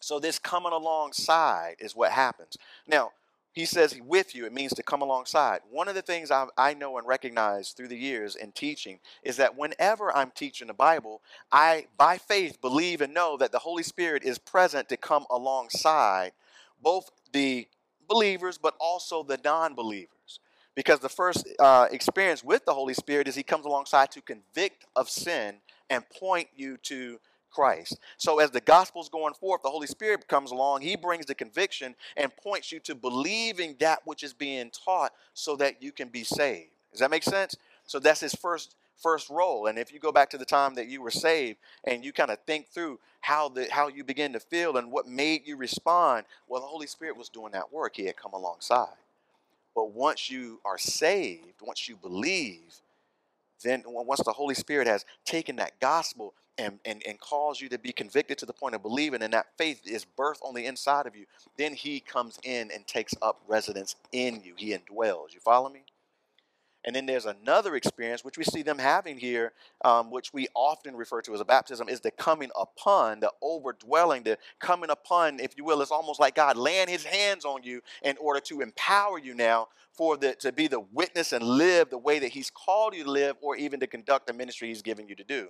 [0.00, 2.56] So this coming alongside is what happens.
[2.86, 3.10] Now,
[3.52, 5.60] he says with you, it means to come alongside.
[5.68, 9.36] One of the things I, I know and recognize through the years in teaching is
[9.38, 13.82] that whenever I'm teaching the Bible, I, by faith, believe and know that the Holy
[13.82, 16.32] Spirit is present to come alongside
[16.80, 17.66] both the
[18.10, 20.40] believers, but also the non believers.
[20.74, 24.84] Because the first uh, experience with the Holy Spirit is He comes alongside to convict
[24.96, 25.56] of sin
[25.88, 27.18] and point you to
[27.50, 27.98] Christ.
[28.16, 31.94] So as the gospel's going forth, the Holy Spirit comes along, he brings the conviction
[32.16, 36.24] and points you to believing that which is being taught so that you can be
[36.24, 36.70] saved.
[36.92, 37.56] Does that make sense?
[37.90, 39.66] So that's his first first role.
[39.66, 42.30] And if you go back to the time that you were saved and you kind
[42.30, 46.24] of think through how the how you begin to feel and what made you respond,
[46.46, 47.96] well the Holy Spirit was doing that work.
[47.96, 48.94] He had come alongside.
[49.74, 52.76] But once you are saved, once you believe,
[53.64, 57.78] then once the Holy Spirit has taken that gospel and, and, and cause you to
[57.78, 61.06] be convicted to the point of believing, and that faith is birthed on the inside
[61.06, 61.26] of you,
[61.56, 64.54] then He comes in and takes up residence in you.
[64.56, 65.34] He indwells.
[65.34, 65.82] You follow me?
[66.84, 69.52] And then there's another experience which we see them having here,
[69.84, 74.24] um, which we often refer to as a baptism, is the coming upon, the overdwelling,
[74.24, 75.82] the coming upon, if you will.
[75.82, 79.68] It's almost like God laying His hands on you in order to empower you now
[79.92, 83.10] for the to be the witness and live the way that He's called you to
[83.10, 85.48] live, or even to conduct the ministry He's given you to do.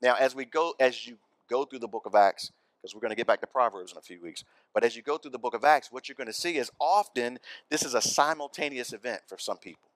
[0.00, 1.18] Now, as we go, as you
[1.50, 3.98] go through the book of Acts, because we're going to get back to Proverbs in
[3.98, 6.26] a few weeks, but as you go through the book of Acts, what you're going
[6.26, 7.38] to see is often
[7.70, 9.91] this is a simultaneous event for some people.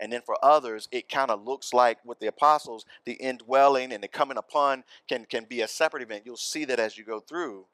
[0.00, 4.02] And then for others, it kind of looks like with the apostles, the indwelling and
[4.02, 6.24] the coming upon can, can be a separate event.
[6.26, 7.66] You'll see that as you go through.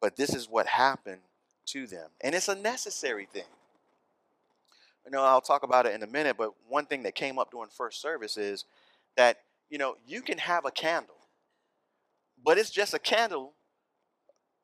[0.00, 1.20] But this is what happened
[1.66, 2.10] to them.
[2.20, 3.42] And it's a necessary thing.
[5.04, 7.50] You know, I'll talk about it in a minute, but one thing that came up
[7.50, 8.64] during first service is
[9.16, 9.38] that
[9.70, 11.16] you know, you can have a candle,
[12.44, 13.52] but it's just a candle,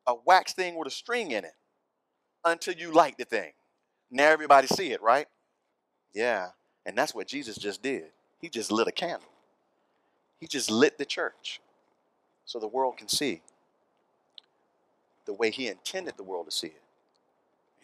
[0.07, 1.55] a wax thing with a string in it,
[2.45, 3.53] until you light the thing.
[4.11, 5.27] Now everybody see it, right?
[6.15, 6.49] Yeah,
[6.87, 8.05] and that's what Jesus just did.
[8.41, 9.29] He just lit a candle.
[10.41, 11.61] He just lit the church
[12.45, 13.41] so the world can see
[15.25, 16.83] the way he intended the world to see it.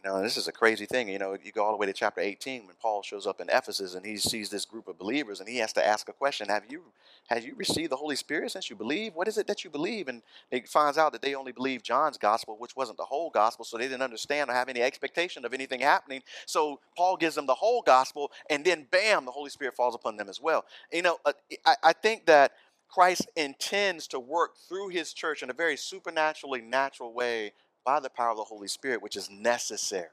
[0.03, 1.09] You know, this is a crazy thing.
[1.11, 3.51] You know, you go all the way to chapter 18 when Paul shows up in
[3.51, 6.49] Ephesus and he sees this group of believers and he has to ask a question:
[6.49, 6.85] Have you
[7.29, 9.15] have you received the Holy Spirit since you believe?
[9.15, 10.09] What is it that you believe?
[10.09, 13.65] And he finds out that they only believe John's gospel, which wasn't the whole gospel,
[13.65, 16.23] so they didn't understand or have any expectation of anything happening.
[16.47, 20.17] So Paul gives them the whole gospel, and then bam, the Holy Spirit falls upon
[20.17, 20.65] them as well.
[20.91, 21.33] You know, uh,
[21.67, 22.53] I, I think that.
[22.93, 27.53] Christ intends to work through his church in a very supernaturally natural way
[27.85, 30.09] by the power of the Holy Spirit, which is necessary.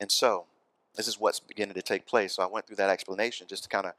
[0.00, 0.46] And so,
[0.94, 2.34] this is what's beginning to take place.
[2.34, 3.92] So I went through that explanation just to kind of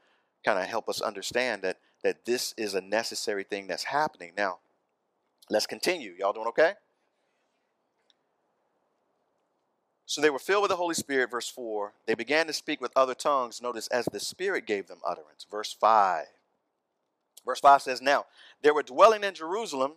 [0.44, 4.32] kind of help us understand that that this is a necessary thing that's happening.
[4.36, 4.58] Now,
[5.50, 6.14] let's continue.
[6.18, 6.74] Y'all doing okay?
[10.06, 11.92] So they were filled with the Holy Spirit, verse 4.
[12.06, 15.46] They began to speak with other tongues, notice, as the Spirit gave them utterance.
[15.48, 16.26] Verse 5.
[17.44, 18.26] Verse 5 says, Now,
[18.62, 19.92] there were dwelling in Jerusalem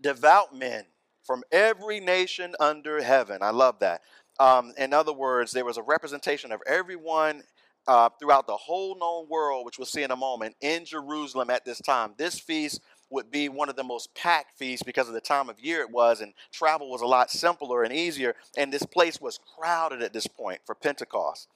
[0.00, 0.84] devout men
[1.24, 3.38] from every nation under heaven.
[3.42, 4.02] I love that.
[4.38, 7.42] Um, in other words, there was a representation of everyone
[7.88, 11.64] uh, throughout the whole known world, which we'll see in a moment, in Jerusalem at
[11.64, 12.14] this time.
[12.16, 12.80] This feast
[13.10, 15.90] would be one of the most packed feasts because of the time of year it
[15.90, 18.34] was, and travel was a lot simpler and easier.
[18.56, 21.48] And this place was crowded at this point for Pentecost.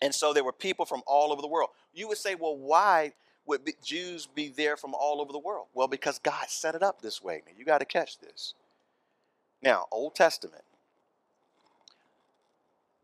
[0.00, 1.70] And so there were people from all over the world.
[1.92, 3.12] You would say, well, why
[3.46, 5.66] would be, Jews be there from all over the world?
[5.74, 7.42] Well, because God set it up this way.
[7.46, 8.54] Now, you got to catch this.
[9.62, 10.64] Now, Old Testament,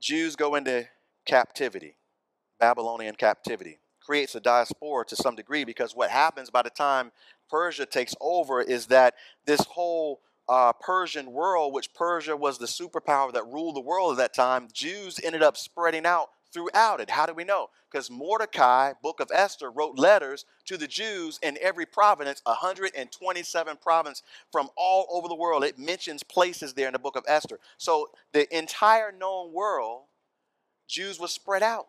[0.01, 0.87] Jews go into
[1.25, 1.96] captivity,
[2.59, 3.79] Babylonian captivity.
[4.01, 7.11] Creates a diaspora to some degree because what happens by the time
[7.51, 9.14] Persia takes over is that
[9.46, 14.18] this whole uh, Persian world, which Persia was the superpower that ruled the world at
[14.18, 17.11] that time, Jews ended up spreading out throughout it.
[17.11, 17.69] How do we know?
[17.91, 24.23] Because Mordecai, book of Esther, wrote letters to the Jews in every province, 127 provinces
[24.51, 25.65] from all over the world.
[25.65, 27.59] It mentions places there in the book of Esther.
[27.79, 30.05] So the entire known world,
[30.89, 31.87] Jews were spread out.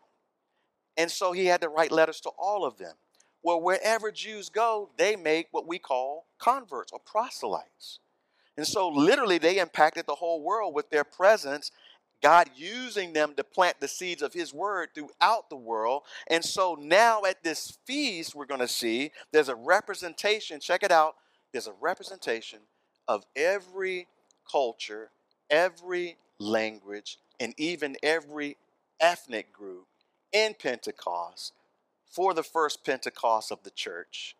[0.96, 2.94] And so he had to write letters to all of them.
[3.42, 8.00] Well, wherever Jews go, they make what we call converts or proselytes.
[8.56, 11.70] And so, literally, they impacted the whole world with their presence
[12.22, 16.02] God using them to plant the seeds of His word throughout the world.
[16.28, 20.60] And so now at this feast, we're going to see there's a representation.
[20.60, 21.14] Check it out.
[21.52, 22.60] There's a representation
[23.06, 24.08] of every
[24.50, 25.10] culture,
[25.48, 28.56] every language, and even every
[29.00, 29.86] ethnic group
[30.32, 31.52] in Pentecost
[32.10, 34.36] for the first Pentecost of the church.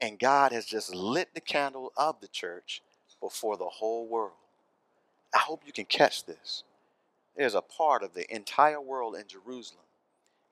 [0.00, 2.82] And God has just lit the candle of the church
[3.20, 4.32] before the whole world.
[5.34, 6.64] I hope you can catch this.
[7.36, 9.84] There's a part of the entire world in Jerusalem.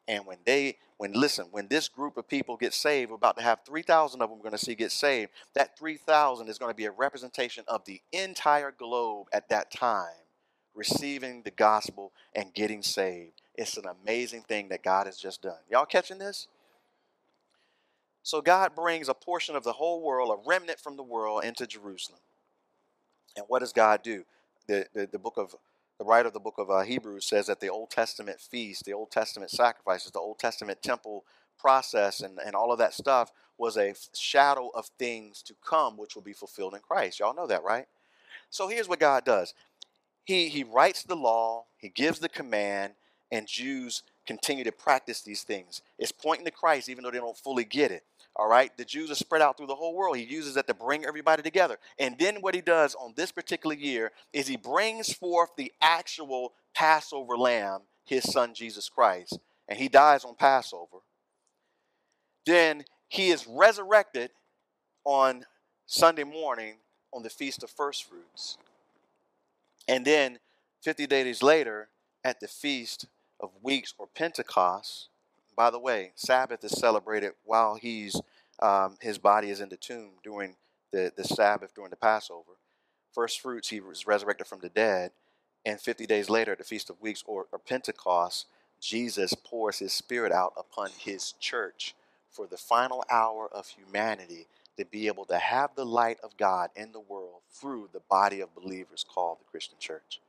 [0.06, 3.42] And when they, when listen, when this group of people get saved, we're about to
[3.42, 5.30] have 3,000 of them we're going to see get saved.
[5.54, 10.24] That 3,000 is going to be a representation of the entire globe at that time
[10.74, 13.40] receiving the gospel and getting saved.
[13.54, 15.58] It's an amazing thing that God has just done.
[15.70, 16.48] Y'all catching this?
[18.22, 21.66] So God brings a portion of the whole world, a remnant from the world, into
[21.66, 22.20] Jerusalem.
[23.37, 24.24] And what does God do?
[24.66, 25.55] The, the, the book of
[25.98, 28.92] the writer of the book of uh, Hebrews says that the Old Testament feast, the
[28.94, 31.24] Old Testament sacrifices, the Old Testament temple
[31.59, 36.14] process, and, and all of that stuff was a shadow of things to come, which
[36.14, 37.20] will be fulfilled in Christ.
[37.20, 37.87] Y'all know that, right?
[38.50, 39.55] So here's what God does
[40.24, 42.94] He, he writes the law, He gives the command,
[43.31, 45.83] and Jews continue to practice these things.
[45.98, 48.05] It's pointing to Christ, even though they don't fully get it.
[48.37, 50.16] All right, the Jews are spread out through the whole world.
[50.16, 51.79] He uses that to bring everybody together.
[51.99, 56.55] And then what he does on this particular year is he brings forth the actual
[56.75, 60.99] Passover lamb, his son Jesus Christ, and he dies on Passover.
[62.44, 64.31] Then he is resurrected
[65.05, 65.44] on
[65.87, 66.79] Sunday morning
[67.12, 68.59] on the Feast of First Fruits.
[69.87, 70.38] And then
[70.83, 71.88] 50 days later,
[72.25, 73.07] at the Feast
[73.38, 75.09] of Weeks or Pentecost,
[75.56, 78.20] by the way, Sabbath is celebrated while he's
[78.60, 80.56] um, his body is in the tomb during
[80.92, 82.52] the, the Sabbath during the Passover.
[83.12, 85.12] First fruits, he was resurrected from the dead.
[85.66, 88.46] And 50 days later, at the Feast of Weeks or, or Pentecost,
[88.80, 91.94] Jesus pours his spirit out upon his church
[92.30, 96.70] for the final hour of humanity to be able to have the light of God
[96.76, 100.20] in the world through the body of believers called the Christian church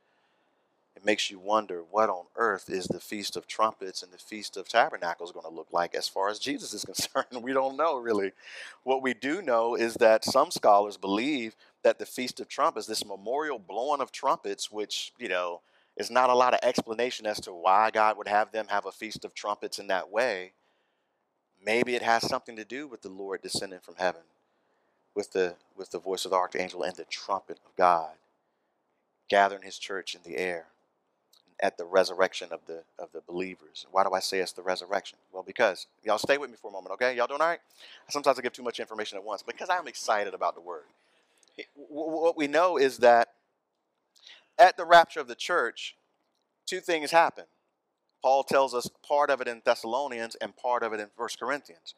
[0.96, 4.56] it makes you wonder what on earth is the Feast of Trumpets and the Feast
[4.56, 7.42] of Tabernacles going to look like as far as Jesus is concerned.
[7.42, 8.32] We don't know really.
[8.82, 13.04] What we do know is that some scholars believe that the Feast of Trumpets, this
[13.04, 15.60] memorial blowing of trumpets, which, you know,
[15.96, 18.92] is not a lot of explanation as to why God would have them have a
[18.92, 20.52] Feast of Trumpets in that way.
[21.64, 24.22] Maybe it has something to do with the Lord descending from heaven
[25.14, 28.12] with the with the voice of the archangel and the trumpet of God
[29.28, 30.66] gathering his church in the air
[31.60, 33.86] at the resurrection of the of the believers.
[33.90, 35.18] Why do I say it's the resurrection?
[35.32, 37.16] Well, because y'all stay with me for a moment, okay?
[37.16, 37.60] Y'all doing all right?
[38.08, 40.84] Sometimes I give too much information at once because I'm excited about the word.
[41.74, 43.28] What we know is that
[44.58, 45.96] at the rapture of the church,
[46.66, 47.44] two things happen.
[48.22, 51.94] Paul tells us part of it in Thessalonians and part of it in First Corinthians.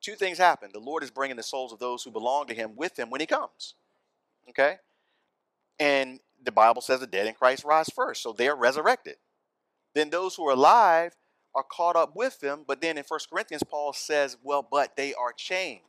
[0.00, 0.70] Two things happen.
[0.72, 3.20] The Lord is bringing the souls of those who belong to him with him when
[3.20, 3.74] he comes.
[4.50, 4.76] Okay?
[5.80, 9.16] And the Bible says the dead in Christ rise first, so they are resurrected.
[9.94, 11.14] Then those who are alive
[11.54, 12.64] are caught up with them.
[12.66, 15.84] But then in First Corinthians, Paul says, well, but they are changed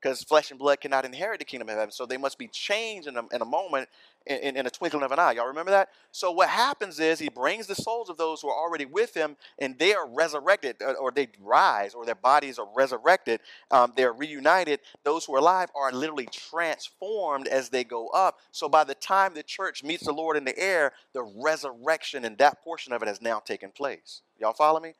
[0.00, 1.92] because flesh and blood cannot inherit the kingdom of heaven.
[1.92, 3.88] So they must be changed in a, in a moment,
[4.26, 5.32] in, in, a twinkling of an eye.
[5.32, 5.90] Y'all remember that?
[6.12, 9.36] So what happens is he brings the souls of those who are already with him,
[9.58, 13.40] and they are resurrected, or, or they rise, or their bodies are resurrected.
[13.70, 14.80] Um, they're reunited.
[15.04, 18.38] Those who are alive are literally transformed as they go up.
[18.50, 22.38] So by the time the church meets the Lord in the air, the resurrection and
[22.38, 24.22] that portion of it has now taken place.
[24.38, 24.94] Y'all follow me?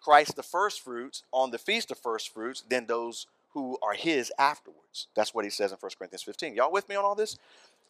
[0.00, 4.32] Christ the first fruits on the feast of first fruits, then those who are his
[4.38, 5.06] afterwards.
[5.14, 6.54] That's what he says in 1 Corinthians 15.
[6.54, 7.38] Y'all with me on all this?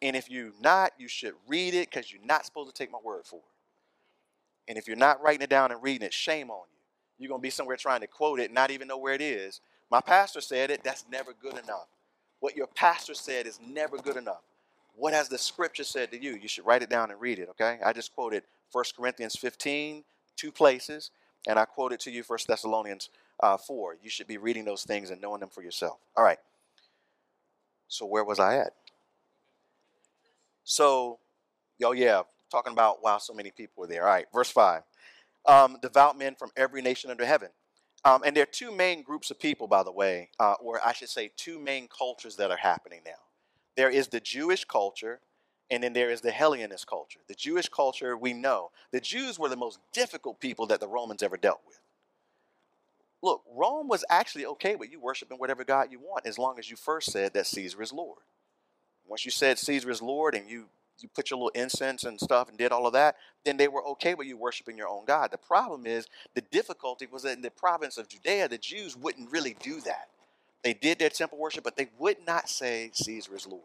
[0.02, 2.98] And if you're not, you should read it because you're not supposed to take my
[3.02, 3.42] word for it.
[4.68, 6.78] And if you're not writing it down and reading it, shame on you.
[7.18, 9.60] You're going to be somewhere trying to quote it, not even know where it is.
[9.90, 11.86] My pastor said it, that's never good enough.
[12.40, 14.42] What your pastor said is never good enough.
[14.96, 16.36] What has the scripture said to you?
[16.36, 17.78] You should write it down and read it, okay?
[17.84, 18.42] I just quoted
[18.72, 20.04] 1 Corinthians 15,
[20.36, 21.10] two places,
[21.46, 23.96] and I quoted to you 1 Thessalonians uh, for.
[24.02, 25.98] You should be reading those things and knowing them for yourself.
[26.16, 26.38] All right.
[27.88, 28.74] So where was I at?
[30.64, 31.18] So,
[31.82, 34.02] oh yeah, talking about wow, so many people were there.
[34.02, 34.82] All right, verse five.
[35.46, 37.50] Um, devout men from every nation under heaven.
[38.04, 40.92] Um, and there are two main groups of people, by the way, uh, or I
[40.92, 43.12] should say, two main cultures that are happening now.
[43.76, 45.20] There is the Jewish culture,
[45.70, 47.20] and then there is the Hellenist culture.
[47.28, 48.70] The Jewish culture, we know.
[48.90, 51.80] The Jews were the most difficult people that the Romans ever dealt with
[53.24, 56.70] look, Rome was actually okay with you worshiping whatever God you want as long as
[56.70, 58.18] you first said that Caesar is Lord.
[59.06, 60.66] Once you said Caesar is Lord and you
[61.00, 63.84] you put your little incense and stuff and did all of that, then they were
[63.84, 65.30] okay with you worshiping your own God.
[65.30, 69.30] The problem is the difficulty was that in the province of Judea, the Jews wouldn't
[69.30, 70.08] really do that.
[70.62, 73.62] They did their temple worship, but they would not say Caesar is Lord.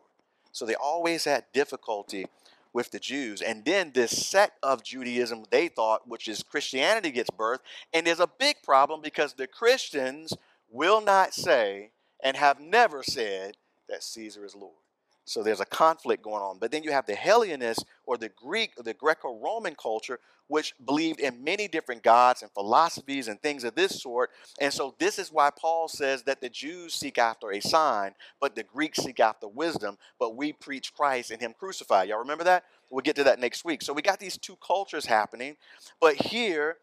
[0.51, 2.25] So they always had difficulty
[2.73, 3.41] with the Jews.
[3.41, 7.61] And then this sect of Judaism, they thought, which is Christianity, gets birth.
[7.93, 10.33] And there's a big problem because the Christians
[10.69, 13.55] will not say and have never said
[13.87, 14.73] that Caesar is Lord.
[15.29, 16.57] So there's a conflict going on.
[16.57, 20.73] But then you have the Hellenists or the Greek or the Greco Roman culture, which
[20.83, 24.31] believed in many different gods and philosophies and things of this sort.
[24.59, 28.55] And so this is why Paul says that the Jews seek after a sign, but
[28.55, 32.09] the Greeks seek after wisdom, but we preach Christ and Him crucified.
[32.09, 32.63] Y'all remember that?
[32.89, 33.83] We'll get to that next week.
[33.83, 35.57] So we got these two cultures happening.
[36.01, 36.77] But here,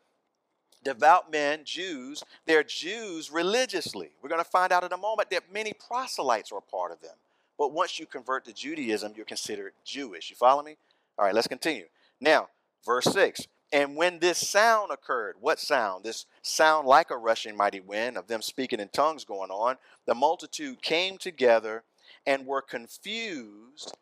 [0.84, 4.10] devout men, Jews, they're Jews religiously.
[4.22, 7.00] We're going to find out in a moment that many proselytes are a part of
[7.00, 7.16] them.
[7.58, 10.30] But once you convert to Judaism, you're considered Jewish.
[10.30, 10.76] You follow me?
[11.18, 11.86] All right, let's continue.
[12.20, 12.48] Now,
[12.84, 13.46] verse 6.
[13.72, 16.04] And when this sound occurred, what sound?
[16.04, 19.76] This sound like a rushing mighty wind of them speaking in tongues going on,
[20.06, 21.82] the multitude came together
[22.24, 23.96] and were confused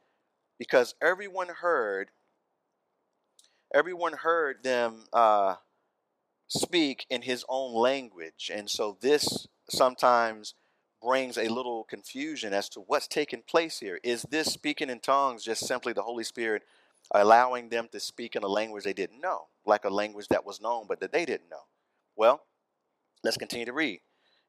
[0.58, 2.10] because everyone heard
[3.74, 5.56] everyone heard them uh,
[6.46, 10.54] speak in his own language and so this sometimes
[11.04, 14.00] brings a little confusion as to what's taking place here.
[14.02, 16.62] Is this speaking in tongues just simply the Holy Spirit
[17.14, 20.62] allowing them to speak in a language they didn't know, like a language that was
[20.62, 21.66] known but that they didn't know?
[22.16, 22.42] Well,
[23.22, 24.00] let's continue to read.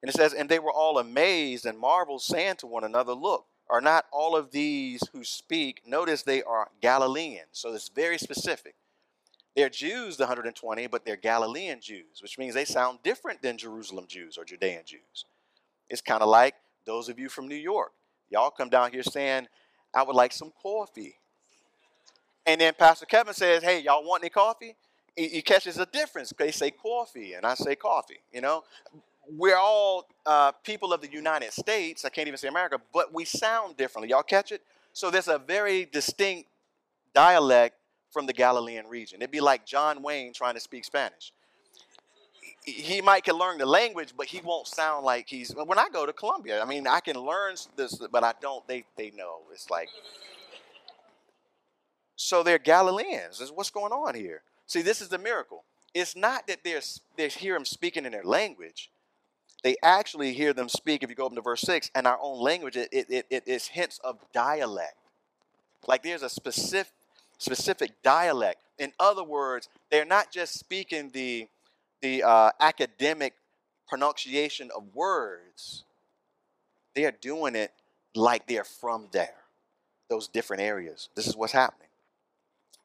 [0.02, 3.46] And it says, And they were all amazed and marveled, saying to one another, Look,
[3.70, 7.50] are not all of these who speak, notice they are Galileans.
[7.52, 8.76] So it's very specific.
[9.56, 14.06] They're Jews, the 120, but they're Galilean Jews, which means they sound different than Jerusalem
[14.08, 15.26] Jews or Judean Jews.
[15.90, 16.56] It's kind of like
[16.86, 17.92] those of you from New York.
[18.30, 19.48] Y'all come down here saying,
[19.94, 21.16] I would like some coffee.
[22.46, 24.76] And then Pastor Kevin says, Hey, y'all want any coffee?
[25.16, 26.34] He, he catches a difference.
[26.38, 28.20] They say coffee, and I say coffee.
[28.34, 28.64] You know,
[29.30, 32.06] we're all uh, people of the United States.
[32.06, 34.10] I can't even say America, but we sound differently.
[34.10, 34.62] Y'all catch it?
[34.94, 36.50] So there's a very distinct
[37.14, 37.76] dialect
[38.12, 39.22] from the Galilean region.
[39.22, 41.32] It'd be like John Wayne trying to speak Spanish
[42.66, 45.52] he might can learn the language, but he won't sound like he's.
[45.52, 48.68] When I go to Colombia, I mean, I can learn this, but I don't.
[48.68, 49.90] They they know it's like.
[52.16, 53.52] So they're Galileans.
[53.54, 54.42] What's going on here.
[54.68, 55.64] See, this is the miracle.
[55.94, 56.82] It's not that they're
[57.16, 58.90] they hear them speaking in their language.
[59.64, 61.04] They actually hear them speak.
[61.04, 63.68] If you go up to verse six, and our own language, it, it, it is
[63.68, 64.96] hints of dialect.
[65.88, 66.92] Like there's a specific
[67.38, 68.62] specific dialect.
[68.80, 71.48] In other words, they're not just speaking the
[72.02, 73.34] the uh, academic
[73.88, 75.84] pronunciation of words,
[76.96, 77.72] they are doing it
[78.16, 79.36] like they're from there,
[80.10, 81.10] those different areas.
[81.16, 81.90] This is what's happening.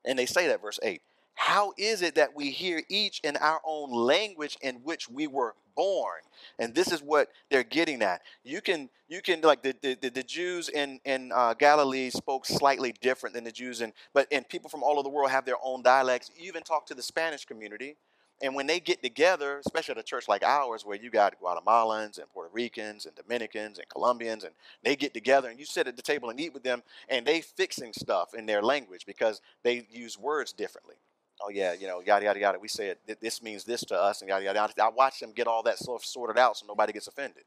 [0.05, 1.01] And they say that, verse 8.
[1.35, 5.55] How is it that we hear each in our own language in which we were
[5.75, 6.21] born?
[6.59, 8.21] And this is what they're getting at.
[8.45, 12.95] You can, you can like the, the, the Jews in, in uh, Galilee spoke slightly
[13.01, 15.57] different than the Jews in, but and people from all over the world have their
[15.63, 16.31] own dialects.
[16.37, 17.97] You even talk to the Spanish community
[18.43, 22.19] and when they get together, especially at a church like ours, where you got Guatemalans
[22.19, 25.97] and Puerto Ricans and Dominicans and Colombians, and they get together and you sit at
[25.97, 29.87] the table and eat with them, and they fixing stuff in their language because they
[29.91, 30.97] use words differently.
[31.43, 32.59] Oh yeah, you know, yada yada yada.
[32.59, 33.21] We say it.
[33.21, 34.59] This means this to us, and yada yada.
[34.59, 34.85] yada.
[34.85, 37.45] I watch them get all that stuff sorted out so nobody gets offended.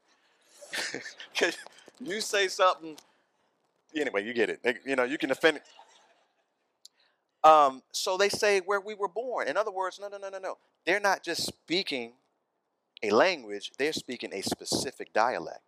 [2.00, 2.98] you say something,
[3.96, 4.60] anyway, you get it.
[4.86, 5.62] You know, you can offend.
[7.44, 9.48] Um, so they say where we were born.
[9.48, 10.58] In other words, no, no, no, no, no.
[10.86, 12.14] They're not just speaking
[13.02, 15.60] a language, they're speaking a specific dialect.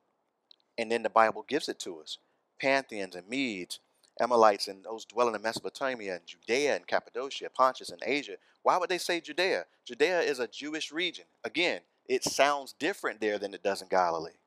[0.78, 2.18] And then the Bible gives it to us.
[2.62, 3.80] Parthians and Medes,
[4.22, 8.36] Amalekites, and those dwelling in Mesopotamia and Judea and Cappadocia, Pontus and Asia.
[8.64, 9.66] Why would they say Judea?
[9.86, 11.26] Judea is a Jewish region.
[11.44, 14.38] Again, it sounds different there than it does in Galilee.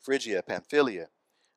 [0.00, 1.08] Phrygia, Pamphylia,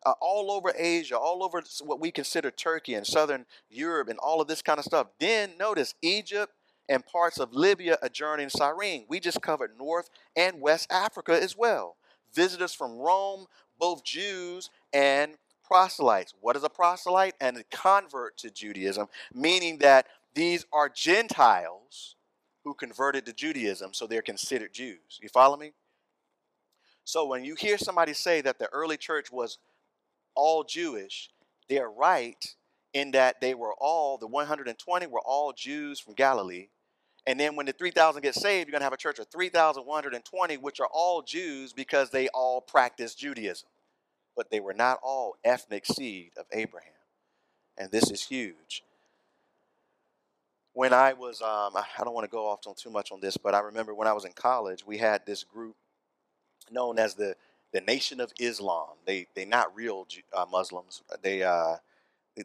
[0.05, 4.41] uh, all over Asia, all over what we consider Turkey and southern Europe and all
[4.41, 5.07] of this kind of stuff.
[5.19, 6.53] Then notice Egypt
[6.89, 9.05] and parts of Libya adjoining Cyrene.
[9.07, 11.95] We just covered North and West Africa as well.
[12.33, 13.45] Visitors from Rome,
[13.79, 16.33] both Jews and proselytes.
[16.41, 17.35] What is a proselyte?
[17.39, 22.15] And a convert to Judaism, meaning that these are Gentiles
[22.63, 25.19] who converted to Judaism, so they're considered Jews.
[25.21, 25.73] You follow me?
[27.05, 29.57] So when you hear somebody say that the early church was
[30.35, 31.29] all Jewish,
[31.69, 32.43] they're right
[32.93, 36.67] in that they were all, the 120 were all Jews from Galilee,
[37.25, 40.57] And then when the 3,000 get saved, you're going to have a church of 3,120,
[40.57, 43.69] which are all Jews because they all practice Judaism.
[44.35, 46.91] But they were not all ethnic seed of Abraham.
[47.77, 48.83] And this is huge.
[50.73, 53.37] When I was, um, I don't want to go off on too much on this,
[53.37, 55.75] but I remember when I was in college, we had this group
[56.71, 57.35] known as the,
[57.73, 58.89] the Nation of Islam.
[59.05, 61.01] They, they're not real uh, Muslims.
[61.21, 61.75] They, uh,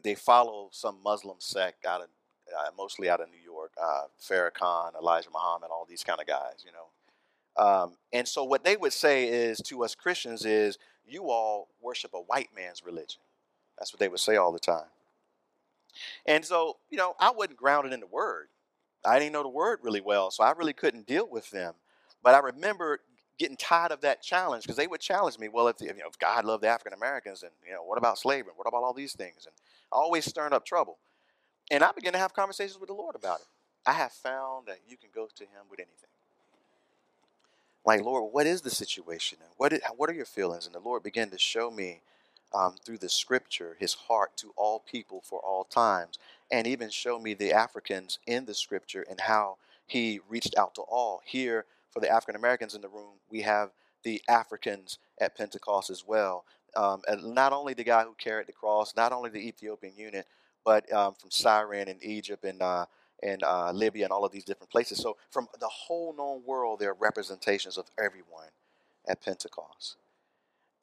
[0.03, 2.07] they follow some Muslim sect out of
[2.57, 6.65] uh, mostly out of New York, uh, Farrakhan, Elijah Muhammad, all these kind of guys,
[6.65, 7.63] you know.
[7.63, 12.11] Um, and so what they would say is to us Christians is, you all worship
[12.13, 13.21] a white man's religion.
[13.77, 14.87] That's what they would say all the time.
[16.25, 18.47] And so, you know, I wasn't grounded in the word.
[19.05, 21.73] I didn't know the word really well, so I really couldn't deal with them.
[22.23, 22.99] But I remember
[23.39, 25.47] getting tired of that challenge because they would challenge me.
[25.47, 28.19] Well, if, you know, if God loved the African Americans, and you know, what about
[28.19, 28.53] slavery?
[28.55, 29.45] What about all these things?
[29.45, 29.53] And
[29.91, 30.97] always stirring up trouble.
[31.71, 33.47] And I began to have conversations with the Lord about it.
[33.85, 36.09] I have found that you can go to Him with anything.
[37.85, 39.39] Like, Lord, what is the situation?
[39.41, 40.65] And what, is, what are your feelings?
[40.65, 42.01] And the Lord began to show me
[42.53, 46.17] um, through the scripture his heart to all people for all times,
[46.51, 50.81] and even show me the Africans in the scripture and how he reached out to
[50.81, 51.21] all.
[51.25, 53.71] Here, for the African Americans in the room, we have
[54.03, 56.45] the Africans at Pentecost as well.
[56.75, 60.25] Um, and not only the guy who carried the cross, not only the Ethiopian eunuch,
[60.63, 62.85] but um, from Cyrene and Egypt and uh,
[63.21, 64.99] and uh, Libya and all of these different places.
[64.99, 68.49] So from the whole known world, there are representations of everyone
[69.07, 69.97] at Pentecost.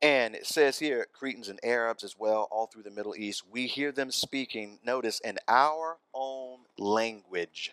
[0.02, 3.66] And it says here, Cretans and Arabs as well, all through the Middle East, we
[3.66, 7.72] hear them speaking, notice, in our own language,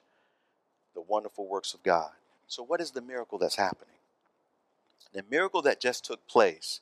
[0.96, 2.12] the wonderful works of God.
[2.48, 3.96] So, what is the miracle that's happening?
[5.14, 6.82] The miracle that just took place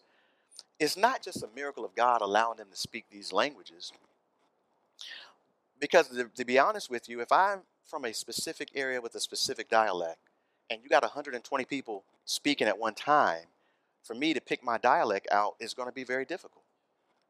[0.79, 3.91] is not just a miracle of God allowing them to speak these languages,
[5.79, 9.19] because to, to be honest with you, if I'm from a specific area with a
[9.19, 10.19] specific dialect,
[10.69, 13.43] and you got 120 people speaking at one time,
[14.03, 16.63] for me to pick my dialect out is going to be very difficult.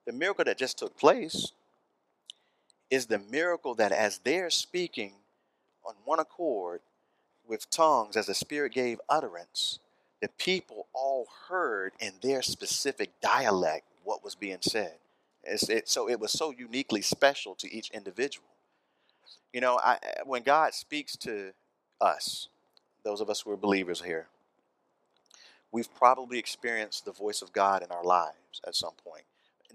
[0.05, 1.51] The miracle that just took place
[2.89, 5.13] is the miracle that as they're speaking
[5.85, 6.81] on one accord
[7.51, 9.79] with tongues, as the Spirit gave utterance,
[10.21, 14.93] the people all heard in their specific dialect what was being said.
[15.43, 18.47] It, so it was so uniquely special to each individual.
[19.51, 21.51] You know, I, when God speaks to
[21.99, 22.47] us,
[23.03, 24.27] those of us who are believers here,
[25.73, 29.25] we've probably experienced the voice of God in our lives at some point.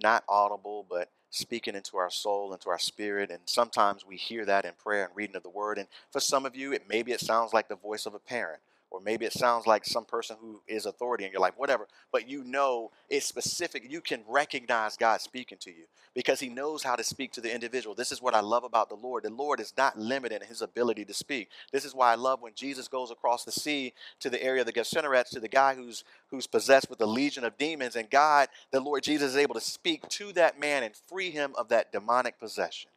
[0.02, 3.30] Not audible, but speaking into our soul, into our spirit.
[3.30, 5.78] And sometimes we hear that in prayer and reading of the word.
[5.78, 8.60] And for some of you, it maybe it sounds like the voice of a parent
[8.90, 12.28] or maybe it sounds like some person who is authority in your life, whatever, but
[12.28, 13.90] you know it's specific.
[13.90, 15.84] You can recognize God speaking to you
[16.14, 17.94] because He knows how to speak to the individual.
[17.94, 19.24] This is what I love about the Lord.
[19.24, 21.50] The Lord is not limited in His ability to speak.
[21.72, 24.66] This is why I love when Jesus goes across the sea to the area of
[24.66, 28.48] the Gennesarets to the guy who's who's possessed with a legion of demons, and God,
[28.70, 31.92] the Lord Jesus, is able to speak to that man and free him of that
[31.92, 32.90] demonic possession.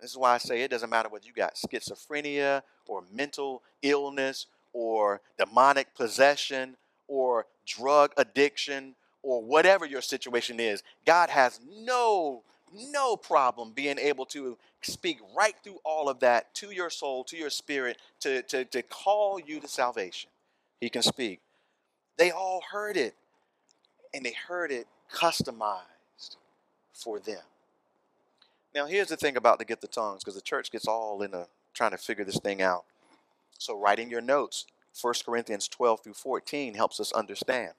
[0.00, 4.46] This is why I say it doesn't matter whether you got schizophrenia or mental illness
[4.72, 12.42] or demonic possession or drug addiction or whatever your situation is, God has no
[12.72, 17.36] no problem being able to speak right through all of that to your soul, to
[17.36, 20.30] your spirit, to, to, to call you to salvation.
[20.80, 21.40] He can speak.
[22.18, 23.14] They all heard it,
[24.12, 26.36] and they heard it customized
[26.92, 27.40] for them.
[28.74, 31.32] Now, here's the thing about the gift of tongues, because the church gets all in
[31.32, 32.84] a trying to figure this thing out.
[33.58, 34.66] So, writing your notes,
[35.00, 37.72] 1 Corinthians 12 through 14 helps us understand.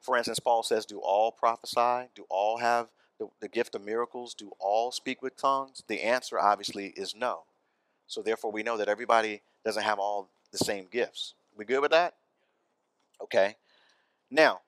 [0.00, 2.08] For instance, Paul says, Do all prophesy?
[2.14, 2.88] Do all have
[3.18, 4.34] the, the gift of miracles?
[4.34, 5.82] Do all speak with tongues?
[5.86, 7.42] The answer, obviously, is no.
[8.06, 11.34] So, therefore, we know that everybody doesn't have all the same gifts.
[11.56, 12.14] We good with that?
[13.20, 13.56] Okay.
[14.30, 14.60] Now,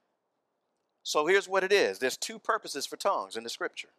[1.03, 3.91] so here's what it is there's two purposes for tongues in the scripture.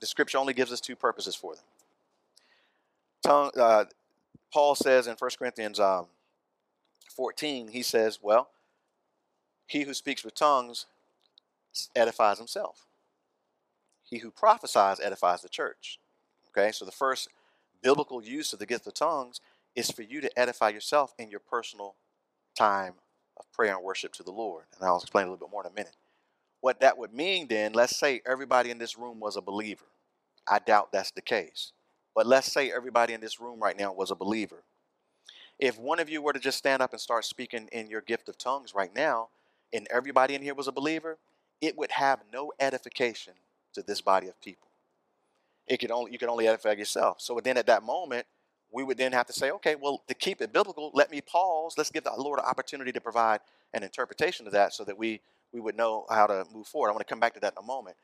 [0.00, 1.64] The scripture only gives us two purposes for them.
[3.22, 3.84] Tongue, uh,
[4.52, 6.06] Paul says in 1 Corinthians um,
[7.14, 8.48] 14, he says, Well,
[9.66, 10.86] he who speaks with tongues
[11.94, 12.86] edifies himself.
[14.04, 15.98] He who prophesies edifies the church.
[16.48, 17.28] Okay, so the first
[17.82, 19.40] biblical use of the gift of tongues
[19.74, 21.96] is for you to edify yourself in your personal
[22.56, 22.94] time
[23.36, 24.64] of prayer and worship to the Lord.
[24.74, 25.96] And I'll explain a little bit more in a minute.
[26.60, 29.84] What that would mean then, let's say everybody in this room was a believer.
[30.48, 31.72] I doubt that's the case.
[32.16, 34.64] But let's say everybody in this room right now was a believer.
[35.58, 38.30] If one of you were to just stand up and start speaking in your gift
[38.30, 39.28] of tongues right now,
[39.72, 41.18] and everybody in here was a believer,
[41.60, 43.34] it would have no edification
[43.74, 44.68] to this body of people.
[45.66, 47.20] It could only you could only edify yourself.
[47.20, 48.26] So then at that moment,
[48.72, 51.74] we would then have to say, okay, well, to keep it biblical, let me pause.
[51.76, 53.40] Let's give the Lord an opportunity to provide
[53.74, 55.20] an interpretation of that so that we,
[55.52, 56.88] we would know how to move forward.
[56.88, 57.96] I want to come back to that in a moment.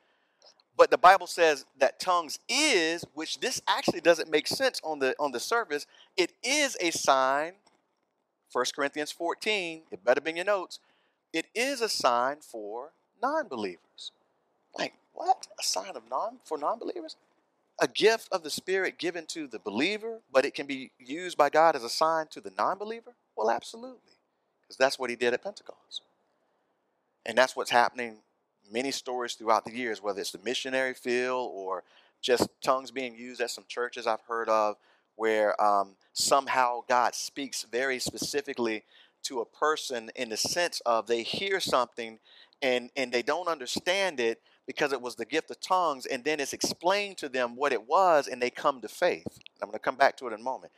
[0.75, 5.15] But the Bible says that tongues is, which this actually doesn't make sense on the
[5.19, 5.85] on the surface,
[6.17, 7.53] it is a sign.
[8.51, 10.79] 1 Corinthians 14, it better be in your notes.
[11.31, 14.11] It is a sign for non-believers.
[14.77, 15.47] Like, what?
[15.59, 17.15] A sign of non for non-believers?
[17.81, 21.49] A gift of the Spirit given to the believer, but it can be used by
[21.49, 23.15] God as a sign to the non-believer?
[23.35, 24.13] Well, absolutely.
[24.61, 26.03] Because that's what he did at Pentecost.
[27.25, 28.17] And that's what's happening
[28.73, 31.83] many stories throughout the years, whether it's the missionary field or
[32.21, 34.77] just tongues being used at some churches I've heard of,
[35.15, 38.83] where um, somehow God speaks very specifically
[39.23, 42.19] to a person in the sense of they hear something
[42.61, 46.39] and and they don't understand it because it was the gift of tongues and then
[46.39, 49.39] it's explained to them what it was and they come to faith.
[49.61, 50.71] I'm going to come back to it in a moment.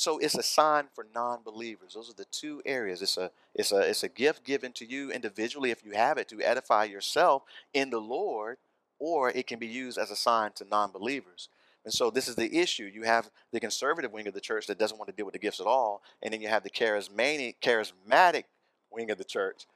[0.00, 1.92] So it's a sign for non-believers.
[1.92, 3.02] Those are the two areas.
[3.02, 6.26] It's a it's a it's a gift given to you individually if you have it
[6.30, 7.42] to edify yourself
[7.74, 8.56] in the Lord,
[8.98, 11.50] or it can be used as a sign to non-believers.
[11.84, 12.84] And so this is the issue.
[12.84, 15.38] You have the conservative wing of the church that doesn't want to deal with the
[15.38, 18.44] gifts at all, and then you have the charismatic charismatic
[18.90, 19.66] wing of the church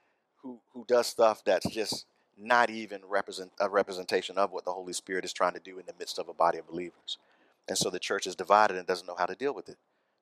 [0.41, 2.07] who who does stuff that's just
[2.39, 5.85] not even represent a representation of what the Holy Spirit is trying to do in
[5.85, 7.19] the midst of a body of believers.
[7.69, 9.77] And so the church is divided and doesn't know how to deal with it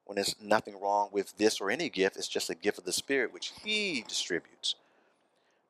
[0.04, 2.16] when there's nothing wrong with this or any gift.
[2.16, 4.74] It's just a gift of the Spirit which He distributes.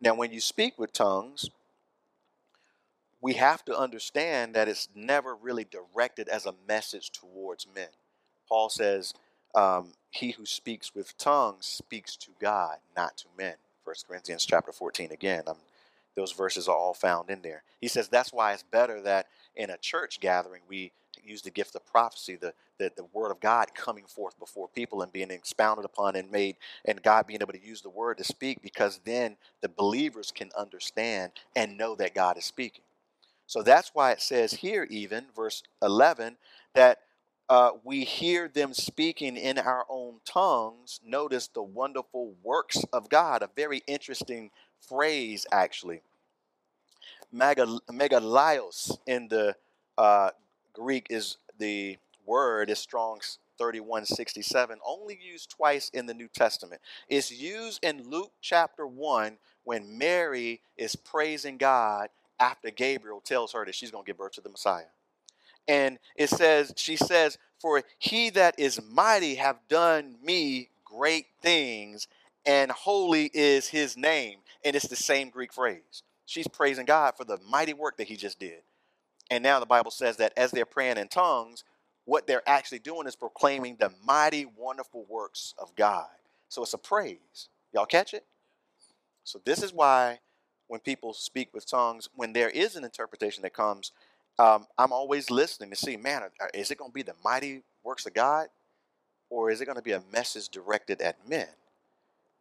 [0.00, 1.50] Now, when you speak with tongues,
[3.20, 7.88] we have to understand that it's never really directed as a message towards men.
[8.48, 9.14] Paul says,
[9.54, 14.72] um, "He who speaks with tongues speaks to God, not to men." 1 Corinthians chapter
[14.72, 15.44] 14 again.
[15.46, 15.58] Um,
[16.14, 17.62] those verses are all found in there.
[17.80, 20.92] He says that's why it's better that in a church gathering we
[21.24, 25.02] use the gift of prophecy, the, the, the word of God coming forth before people
[25.02, 28.24] and being expounded upon and made, and God being able to use the word to
[28.24, 32.84] speak because then the believers can understand and know that God is speaking.
[33.46, 36.36] So that's why it says here, even verse 11,
[36.74, 37.00] that
[37.48, 41.00] uh, we hear them speaking in our own tongues.
[41.04, 44.50] Notice the wonderful works of God, a very interesting
[44.80, 46.00] phrase, actually.
[47.34, 49.54] Megaleios in the
[49.98, 50.30] uh,
[50.72, 56.80] Greek is the word is Strong's 3167, only used twice in the New Testament.
[57.08, 62.08] It's used in Luke chapter 1 when Mary is praising God
[62.40, 64.86] after Gabriel tells her that she's going to give birth to the Messiah.
[65.68, 72.08] And it says, she says, For he that is mighty have done me great things,
[72.44, 74.38] and holy is his name.
[74.64, 76.02] And it's the same Greek phrase.
[76.32, 78.62] She's praising God for the mighty work that he just did.
[79.30, 81.62] And now the Bible says that as they're praying in tongues,
[82.06, 86.08] what they're actually doing is proclaiming the mighty, wonderful works of God.
[86.48, 87.50] So it's a praise.
[87.74, 88.24] Y'all catch it?
[89.24, 90.20] So this is why
[90.68, 93.92] when people speak with tongues, when there is an interpretation that comes,
[94.38, 96.22] um, I'm always listening to see, man,
[96.54, 98.46] is it going to be the mighty works of God?
[99.28, 101.48] Or is it going to be a message directed at men?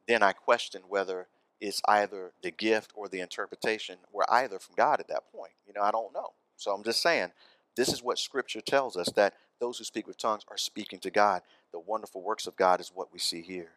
[0.07, 1.27] Then I question whether
[1.61, 5.53] it's either the gift or the interpretation were either from God at that point.
[5.67, 6.31] You know, I don't know.
[6.57, 7.29] So I'm just saying,
[7.77, 11.11] this is what Scripture tells us that those who speak with tongues are speaking to
[11.11, 11.43] God.
[11.71, 13.69] The wonderful works of God is what we see here.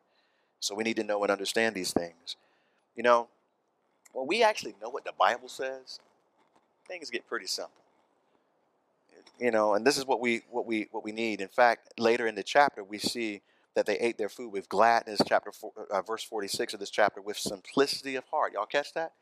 [0.60, 2.36] So we need to know and understand these things.
[2.96, 3.28] You know,
[4.12, 6.00] when we actually know what the Bible says,
[6.88, 7.72] things get pretty simple.
[9.38, 11.40] You know, and this is what we what we what we need.
[11.40, 13.42] In fact, later in the chapter, we see
[13.74, 15.20] that they ate their food with gladness.
[15.26, 18.52] Chapter four, uh, verse forty six of this chapter, with simplicity of heart.
[18.52, 19.12] Y'all catch that?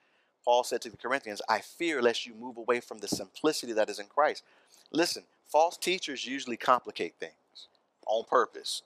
[0.45, 3.89] Paul said to the Corinthians, I fear lest you move away from the simplicity that
[3.89, 4.43] is in Christ.
[4.91, 7.69] Listen, false teachers usually complicate things
[8.07, 8.83] on purpose.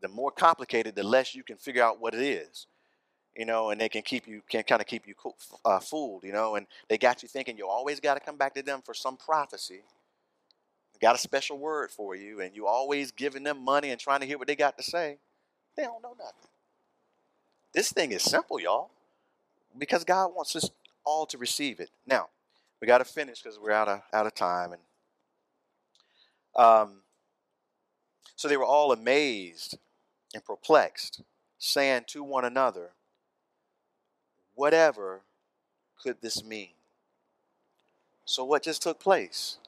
[0.00, 2.66] The more complicated, the less you can figure out what it is.
[3.36, 5.14] You know, and they can keep you can kind of keep you
[5.64, 6.22] uh, fooled.
[6.22, 8.82] You know, and they got you thinking you always got to come back to them
[8.84, 9.80] for some prophecy.
[11.02, 14.26] Got a special word for you, and you always giving them money and trying to
[14.26, 15.18] hear what they got to say.
[15.76, 16.48] They don't know nothing.
[17.74, 18.90] This thing is simple, y'all,
[19.76, 20.70] because God wants us
[21.04, 21.90] all to receive it.
[22.06, 22.28] Now,
[22.80, 24.72] we got to finish because we're out of out of time.
[24.72, 24.82] And
[26.64, 27.00] um,
[28.36, 29.78] so they were all amazed
[30.34, 31.22] and perplexed,
[31.58, 32.90] saying to one another,
[34.54, 35.22] "Whatever
[36.00, 36.74] could this mean?"
[38.24, 39.58] So what just took place?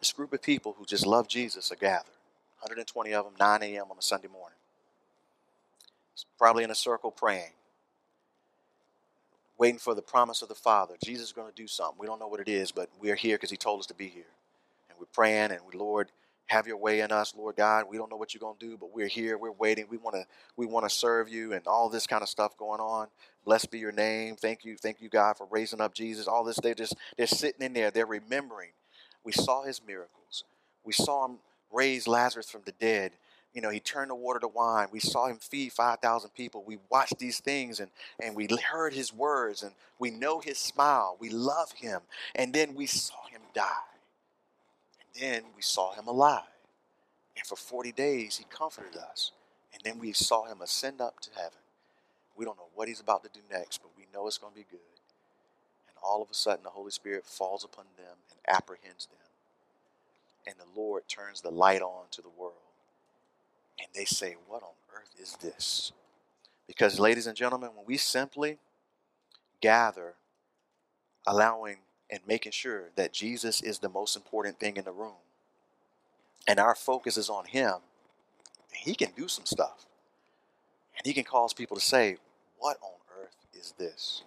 [0.00, 2.14] This group of people who just love Jesus are gathered.
[2.60, 3.86] 120 of them, 9 a.m.
[3.90, 4.56] on a Sunday morning.
[6.14, 7.52] It's probably in a circle praying
[9.58, 10.94] waiting for the promise of the Father.
[11.02, 11.96] Jesus is going to do something.
[11.98, 14.08] We don't know what it is, but we're here because He told us to be
[14.08, 14.26] here.
[14.88, 16.10] And we're praying, and we, Lord,
[16.46, 17.86] have your way in us, Lord God.
[17.88, 19.38] We don't know what you're going to do, but we're here.
[19.38, 19.86] We're waiting.
[19.88, 22.80] We want to we want to serve you and all this kind of stuff going
[22.80, 23.08] on.
[23.44, 24.36] Blessed be your name.
[24.36, 24.76] Thank you.
[24.76, 26.28] Thank you, God, for raising up Jesus.
[26.28, 27.90] All this, they're just they're sitting in there.
[27.90, 28.70] They're remembering.
[29.24, 30.44] We saw his miracles.
[30.84, 31.38] We saw him
[31.72, 33.12] raise Lazarus from the dead.
[33.52, 34.88] You know, he turned the water to wine.
[34.92, 36.64] We saw him feed 5,000 people.
[36.66, 41.16] We watched these things and, and we heard his words and we know his smile.
[41.20, 42.00] We love him.
[42.34, 43.70] And then we saw him die.
[45.00, 46.42] And then we saw him alive.
[47.36, 49.32] And for 40 days, he comforted us.
[49.72, 51.58] And then we saw him ascend up to heaven.
[52.36, 54.58] We don't know what he's about to do next, but we know it's going to
[54.58, 54.80] be good.
[56.04, 59.18] All of a sudden, the Holy Spirit falls upon them and apprehends them.
[60.46, 62.54] And the Lord turns the light on to the world
[63.78, 65.92] and they say, What on earth is this?
[66.66, 68.58] Because, ladies and gentlemen, when we simply
[69.60, 70.14] gather,
[71.26, 71.78] allowing
[72.10, 75.14] and making sure that Jesus is the most important thing in the room,
[76.46, 77.76] and our focus is on Him,
[78.72, 79.86] He can do some stuff.
[80.96, 82.16] And He can cause people to say,
[82.58, 84.22] What on earth is this?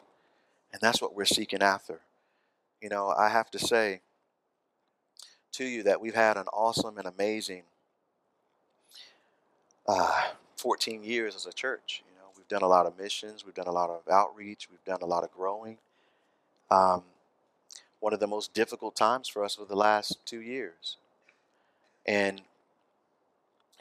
[0.71, 2.01] And that's what we're seeking after.
[2.81, 4.01] You know, I have to say
[5.53, 7.63] to you that we've had an awesome and amazing
[9.87, 12.03] uh, 14 years as a church.
[12.07, 14.83] You know, we've done a lot of missions, we've done a lot of outreach, we've
[14.85, 15.77] done a lot of growing.
[16.69, 17.03] Um,
[17.99, 20.97] one of the most difficult times for us for the last two years,
[22.05, 22.41] and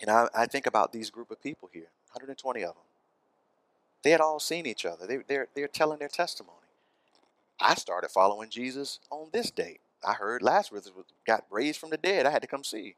[0.00, 2.82] and I, I think about these group of people here, 120 of them.
[4.02, 5.06] They had all seen each other.
[5.06, 6.65] They, they're they're telling their testimony.
[7.60, 9.80] I started following Jesus on this date.
[10.06, 10.90] I heard Lazarus
[11.26, 12.26] got raised from the dead.
[12.26, 12.96] I had to come see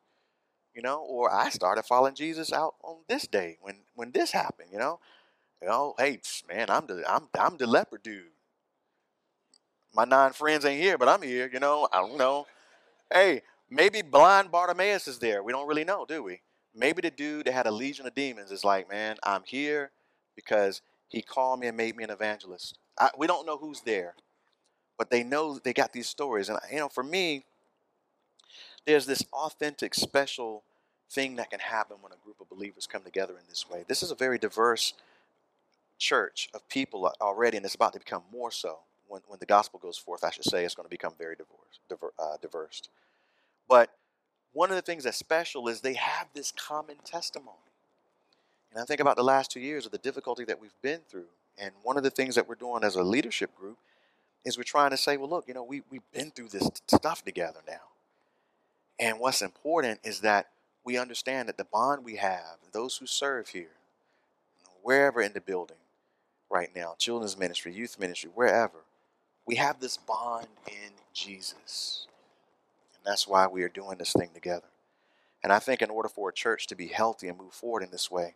[0.79, 4.69] you know, or I started following Jesus out on this day when when this happened,
[4.73, 5.01] you know.
[5.61, 8.31] You know, hey man, I'm the I'm I'm the leper dude.
[9.93, 11.89] My nine friends ain't here, but I'm here, you know.
[11.93, 12.47] I don't know.
[13.13, 15.43] Hey, maybe blind Bartimaeus is there.
[15.43, 16.43] We don't really know, do we?
[16.73, 19.91] Maybe the dude that had a legion of demons is like, man, I'm here
[20.37, 22.79] because he called me and made me an evangelist.
[22.97, 24.15] I, we don't know who's there,
[24.99, 26.49] but they know they got these stories.
[26.49, 27.45] And, you know, for me,
[28.85, 30.65] there's this authentic, special
[31.11, 33.85] thing that can happen when a group of believers come together in this way.
[33.87, 34.95] This is a very diverse
[35.99, 38.81] church of people already, and it's about to become more so.
[39.07, 41.81] When, when the gospel goes forth, I should say, it's going to become very diverse.
[41.89, 42.83] Diver, uh, diverse.
[43.69, 43.91] But
[44.53, 47.57] one of the things that's special is they have this common testimony.
[48.73, 51.29] And I think about the last two years of the difficulty that we've been through.
[51.57, 53.79] And one of the things that we're doing as a leadership group
[54.45, 57.25] is we're trying to say, well, look, you know, we, we've been through this stuff
[57.25, 57.81] together now.
[58.99, 60.49] And what's important is that
[60.85, 63.77] we understand that the bond we have, those who serve here,
[64.83, 65.77] wherever in the building
[66.51, 68.85] right now, children's ministry, youth ministry, wherever,
[69.47, 72.07] we have this bond in Jesus.
[72.95, 74.69] And that's why we are doing this thing together.
[75.43, 77.91] And I think in order for a church to be healthy and move forward in
[77.91, 78.35] this way,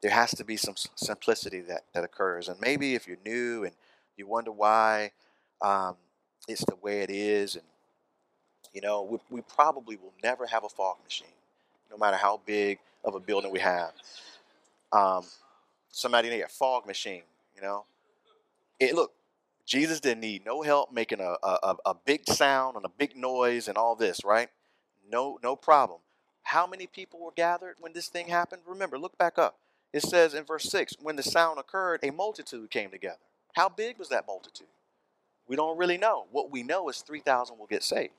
[0.00, 2.48] there has to be some simplicity that, that occurs.
[2.48, 3.74] And maybe if you're new and
[4.20, 5.10] you wonder why
[5.62, 5.96] um,
[6.46, 7.64] it's the way it is, and
[8.72, 11.26] you know, we, we probably will never have a fog machine
[11.90, 13.92] no matter how big of a building we have.
[14.92, 15.24] Um,
[15.90, 17.22] somebody need a fog machine,
[17.56, 17.84] you know.
[18.78, 19.12] It look,
[19.66, 23.68] Jesus didn't need no help making a, a, a big sound and a big noise
[23.68, 24.48] and all this, right?
[25.10, 26.00] No, no problem.
[26.42, 28.62] How many people were gathered when this thing happened?
[28.66, 29.58] Remember, look back up.
[29.92, 33.18] It says in verse 6 when the sound occurred, a multitude came together.
[33.54, 34.68] How big was that multitude?
[35.48, 36.26] We don't really know.
[36.30, 38.12] What we know is 3,000 will get saved.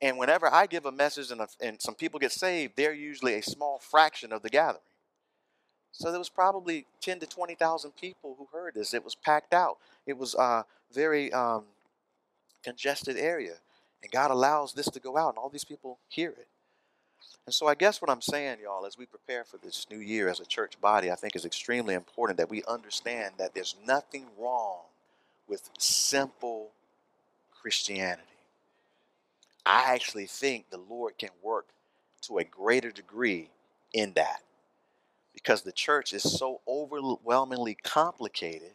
[0.00, 3.34] And whenever I give a message and, a, and some people get saved, they're usually
[3.34, 4.82] a small fraction of the gathering.
[5.92, 8.94] So there was probably 10 to 20,000 people who heard this.
[8.94, 9.78] It was packed out.
[10.06, 11.64] It was a very um,
[12.62, 13.54] congested area.
[14.02, 16.46] And God allows this to go out, and all these people hear it.
[17.46, 20.28] And so I guess what I'm saying, y'all, as we prepare for this new year
[20.28, 24.26] as a church body, I think is extremely important that we understand that there's nothing
[24.38, 24.80] wrong
[25.48, 26.72] with simple
[27.50, 28.22] Christianity.
[29.64, 31.68] I actually think the Lord can work
[32.22, 33.50] to a greater degree
[33.92, 34.42] in that
[35.32, 38.72] because the church is so overwhelmingly complicated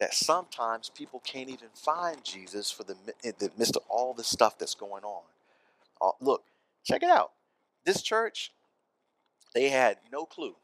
[0.00, 4.24] that sometimes people can't even find Jesus for the in the midst of all the
[4.24, 5.22] stuff that's going on.
[6.00, 6.44] Uh, look,
[6.84, 7.32] check it out.
[7.84, 8.52] This church,
[9.54, 10.56] they had no clue.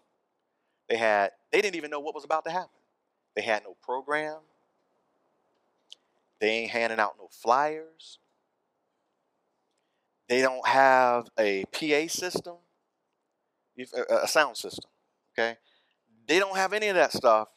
[0.89, 2.69] They had they didn't even know what was about to happen.
[3.35, 4.39] They had no program.
[6.41, 8.19] They ain't handing out no flyers.
[10.29, 12.57] They don't have a PA system,
[14.11, 14.91] a sound system.
[15.33, 15.57] Okay,
[16.27, 17.49] they don't have any of that stuff.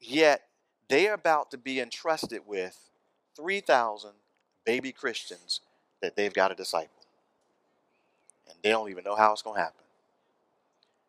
[0.00, 0.42] Yet
[0.88, 2.90] they are about to be entrusted with
[3.36, 4.12] three thousand
[4.64, 5.60] baby Christians
[6.02, 7.03] that they've got to disciple.
[8.48, 9.84] And they don't even know how it's going to happen.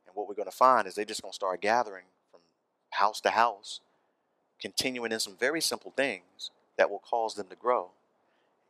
[0.08, 2.42] And what we're going to find is they're just going to start gathering from
[2.92, 3.82] house to house,
[4.60, 7.92] continuing in some very simple things that will cause them to grow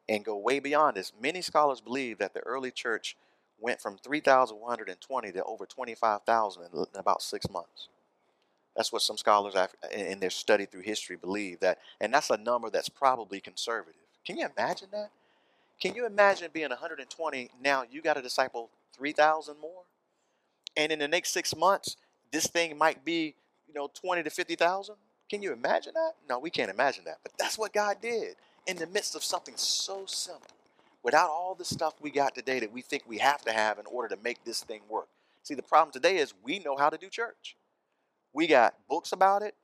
[0.08, 1.12] and go way beyond this.
[1.22, 3.16] Many scholars believe that the early church
[3.60, 7.88] went from 3,120 to over 25,000 in about six months.
[8.76, 9.56] That's what some scholars
[9.94, 14.02] in their study through history believe that, and that's a number that's probably conservative.
[14.26, 15.12] Can you imagine that?
[15.82, 17.84] Can you imagine being 120 now?
[17.90, 19.84] You got to disciple 3,000 more,
[20.78, 21.98] and in the next six months,
[22.32, 23.36] this thing might be
[23.68, 24.96] you know 20 to 50,000.
[25.30, 26.14] Can you imagine that?
[26.30, 27.18] No, we can't imagine that.
[27.24, 28.36] But that's what God did
[28.68, 30.56] in the midst of something so simple,
[31.04, 33.86] without all the stuff we got today that we think we have to have in
[33.86, 35.08] order to make this thing work.
[35.44, 37.56] See, the problem today is we know how to do church.
[38.34, 39.56] We got books about it,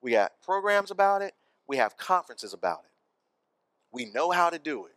[0.00, 1.34] we got programs about it,
[1.66, 2.90] we have conferences about it.
[3.92, 4.92] We know how to do it.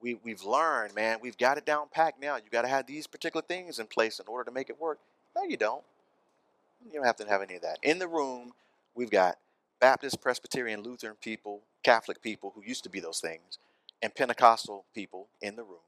[0.00, 2.36] We, we've learned, man, we've got it down packed now.
[2.36, 4.98] You got to have these particular things in place in order to make it work.
[5.34, 5.82] No, you don't.
[6.84, 7.78] You don't have to have any of that.
[7.82, 8.52] In the room,
[8.94, 9.36] we've got
[9.80, 13.58] Baptist, Presbyterian, Lutheran people, Catholic people who used to be those things,
[14.02, 15.80] and Pentecostal people in the room.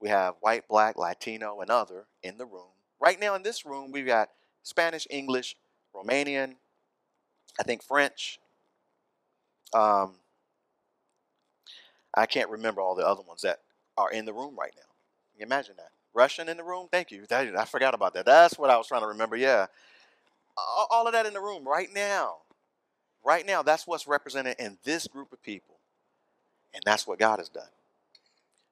[0.00, 2.70] We have white, black, Latino, and other in the room.
[3.00, 4.30] Right now in this room, we've got
[4.62, 5.56] Spanish, English,
[5.94, 6.54] Romanian,
[7.58, 8.40] I think French.
[9.74, 10.14] Um,
[12.14, 13.60] I can't remember all the other ones that
[13.96, 14.82] are in the room right now.
[15.32, 15.90] Can you imagine that?
[16.14, 16.88] Russian in the room?
[16.90, 17.24] Thank you.
[17.30, 18.26] I forgot about that.
[18.26, 19.36] That's what I was trying to remember.
[19.36, 19.66] Yeah.
[20.90, 22.36] All of that in the room right now.
[23.24, 25.76] Right now, that's what's represented in this group of people.
[26.74, 27.68] And that's what God has done.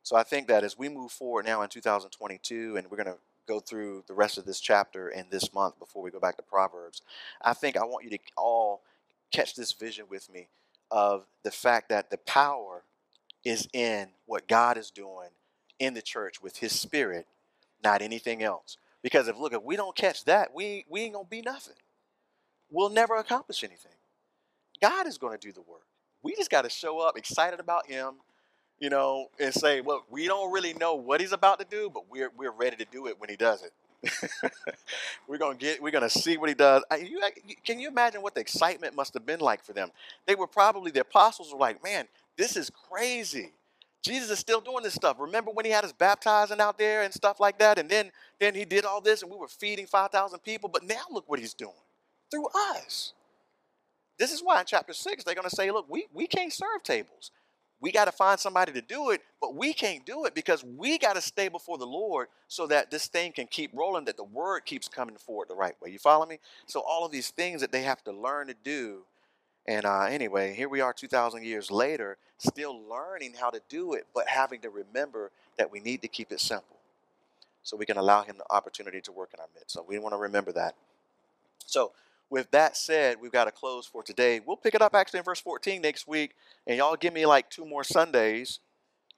[0.03, 3.19] So I think that as we move forward now in 2022, and we're going to
[3.47, 6.43] go through the rest of this chapter in this month before we go back to
[6.43, 7.03] Proverbs,
[7.43, 8.83] I think I want you to all
[9.33, 10.49] catch this vision with me
[10.91, 12.83] of the fact that the power
[13.45, 15.31] is in what God is doing
[15.79, 17.27] in the church with his spirit,
[17.83, 18.77] not anything else.
[19.03, 21.75] Because if look, if we don't catch that, we, we ain't gonna be nothing.
[22.71, 23.93] We'll never accomplish anything.
[24.81, 25.87] God is gonna do the work.
[26.23, 28.15] We just gotta show up excited about him,
[28.79, 32.05] you know, and say, well, we don't really know what he's about to do, but
[32.11, 33.73] we're we're ready to do it when he does it.
[35.29, 36.83] we're gonna get we're gonna see what he does.
[36.99, 37.21] You,
[37.65, 39.91] can you imagine what the excitement must have been like for them?
[40.27, 42.07] They were probably the apostles were like, man,
[42.37, 43.53] this is crazy.
[44.03, 45.19] Jesus is still doing this stuff.
[45.19, 47.79] Remember when he had us baptizing out there and stuff like that?
[47.79, 50.71] And then, then he did all this and we were feeding 5,000 people.
[50.71, 51.75] But now look what he's doing
[52.31, 53.13] through us.
[54.19, 56.83] This is why in chapter 6 they're going to say, look, we, we can't serve
[56.83, 57.31] tables.
[57.81, 60.99] We got to find somebody to do it, but we can't do it because we
[60.99, 64.25] got to stay before the Lord so that this thing can keep rolling, that the
[64.25, 65.91] word keeps coming forward the right way.
[65.91, 66.39] You follow me?
[66.67, 69.05] So all of these things that they have to learn to do
[69.67, 74.07] and uh, anyway, here we are 2,000 years later, still learning how to do it,
[74.15, 76.79] but having to remember that we need to keep it simple
[77.63, 79.73] so we can allow Him the opportunity to work in our midst.
[79.73, 80.75] So we want to remember that.
[81.67, 81.93] So,
[82.31, 84.41] with that said, we've got to close for today.
[84.45, 86.35] We'll pick it up actually in verse 14 next week,
[86.67, 88.61] and y'all give me like two more Sundays.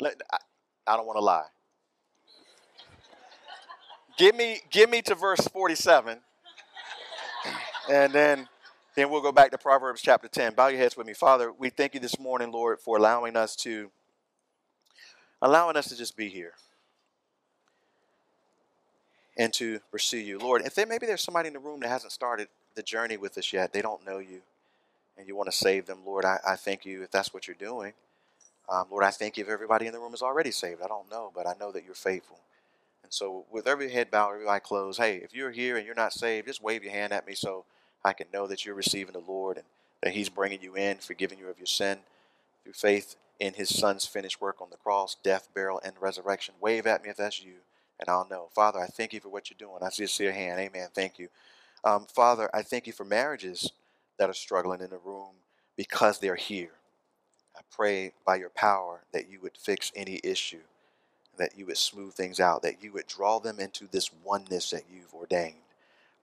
[0.03, 1.47] I don't want to lie.
[4.19, 6.19] give me, give me to verse 47,
[7.91, 8.49] and then
[8.95, 10.55] then we'll go back to Proverbs chapter 10.
[10.55, 11.15] Bow your heads with me.
[11.15, 13.91] Father, we thank you this morning, Lord, for allowing us to
[15.41, 16.53] allowing us to just be here
[19.37, 20.39] and to pursue you.
[20.39, 23.37] Lord, if there maybe there's somebody in the room that hasn't started the journey with
[23.39, 24.43] us yet, they don't know you,
[25.17, 27.57] and you want to save them, Lord, I, I thank you if that's what you're
[27.57, 27.93] doing.
[28.69, 30.81] Um, Lord, I thank you if everybody in the room is already saved.
[30.83, 32.39] I don't know, but I know that you're faithful.
[33.03, 35.95] And so, with every head bowed, every eye closed, hey, if you're here and you're
[35.95, 37.65] not saved, just wave your hand at me so
[38.05, 39.67] I can know that you're receiving the Lord and
[40.03, 41.99] that He's bringing you in, forgiving you of your sin
[42.65, 46.55] through faith in His Son's finished work on the cross, death, burial, and resurrection.
[46.61, 47.55] Wave at me if that's you,
[48.01, 48.49] and I'll know.
[48.55, 49.83] Father, I thank you for what you're doing.
[49.83, 50.61] I see see hand.
[50.61, 50.89] Amen.
[50.95, 51.29] Thank you.
[51.85, 53.73] Um, Father, I thank you for marriages
[54.19, 55.31] that are struggling in the room
[55.77, 56.73] because they're here.
[57.57, 60.61] I pray by your power that you would fix any issue,
[61.39, 64.85] that you would smooth things out, that you would draw them into this oneness that
[64.93, 65.62] you've ordained.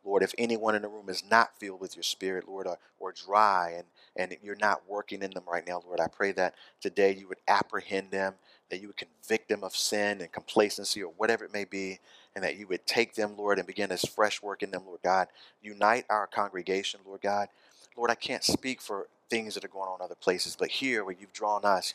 [0.04, 3.12] Lord, if anyone in the room is not filled with your spirit, Lord, or, or
[3.14, 3.86] dry and,
[4.16, 7.40] and you're not working in them right now, Lord, I pray that today you would
[7.48, 8.36] apprehend them,
[8.70, 12.00] that you would convict them of sin and complacency or whatever it may be,
[12.36, 15.02] and that you would take them, Lord, and begin this fresh work in them, Lord
[15.04, 15.28] God.
[15.62, 17.50] Unite our congregation, Lord God.
[17.98, 21.16] Lord, I can't speak for things that are going on other places, but here where
[21.20, 21.94] you've drawn us,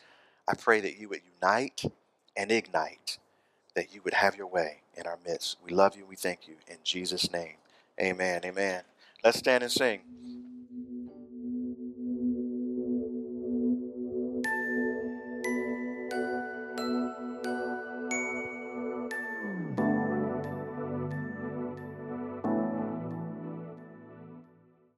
[0.49, 1.85] I pray that you would unite
[2.37, 3.19] and ignite,
[3.75, 5.57] that you would have your way in our midst.
[5.65, 6.03] We love you.
[6.03, 6.55] And we thank you.
[6.69, 7.55] In Jesus' name.
[8.01, 8.41] Amen.
[8.45, 8.83] Amen.
[9.23, 10.01] Let's stand and sing.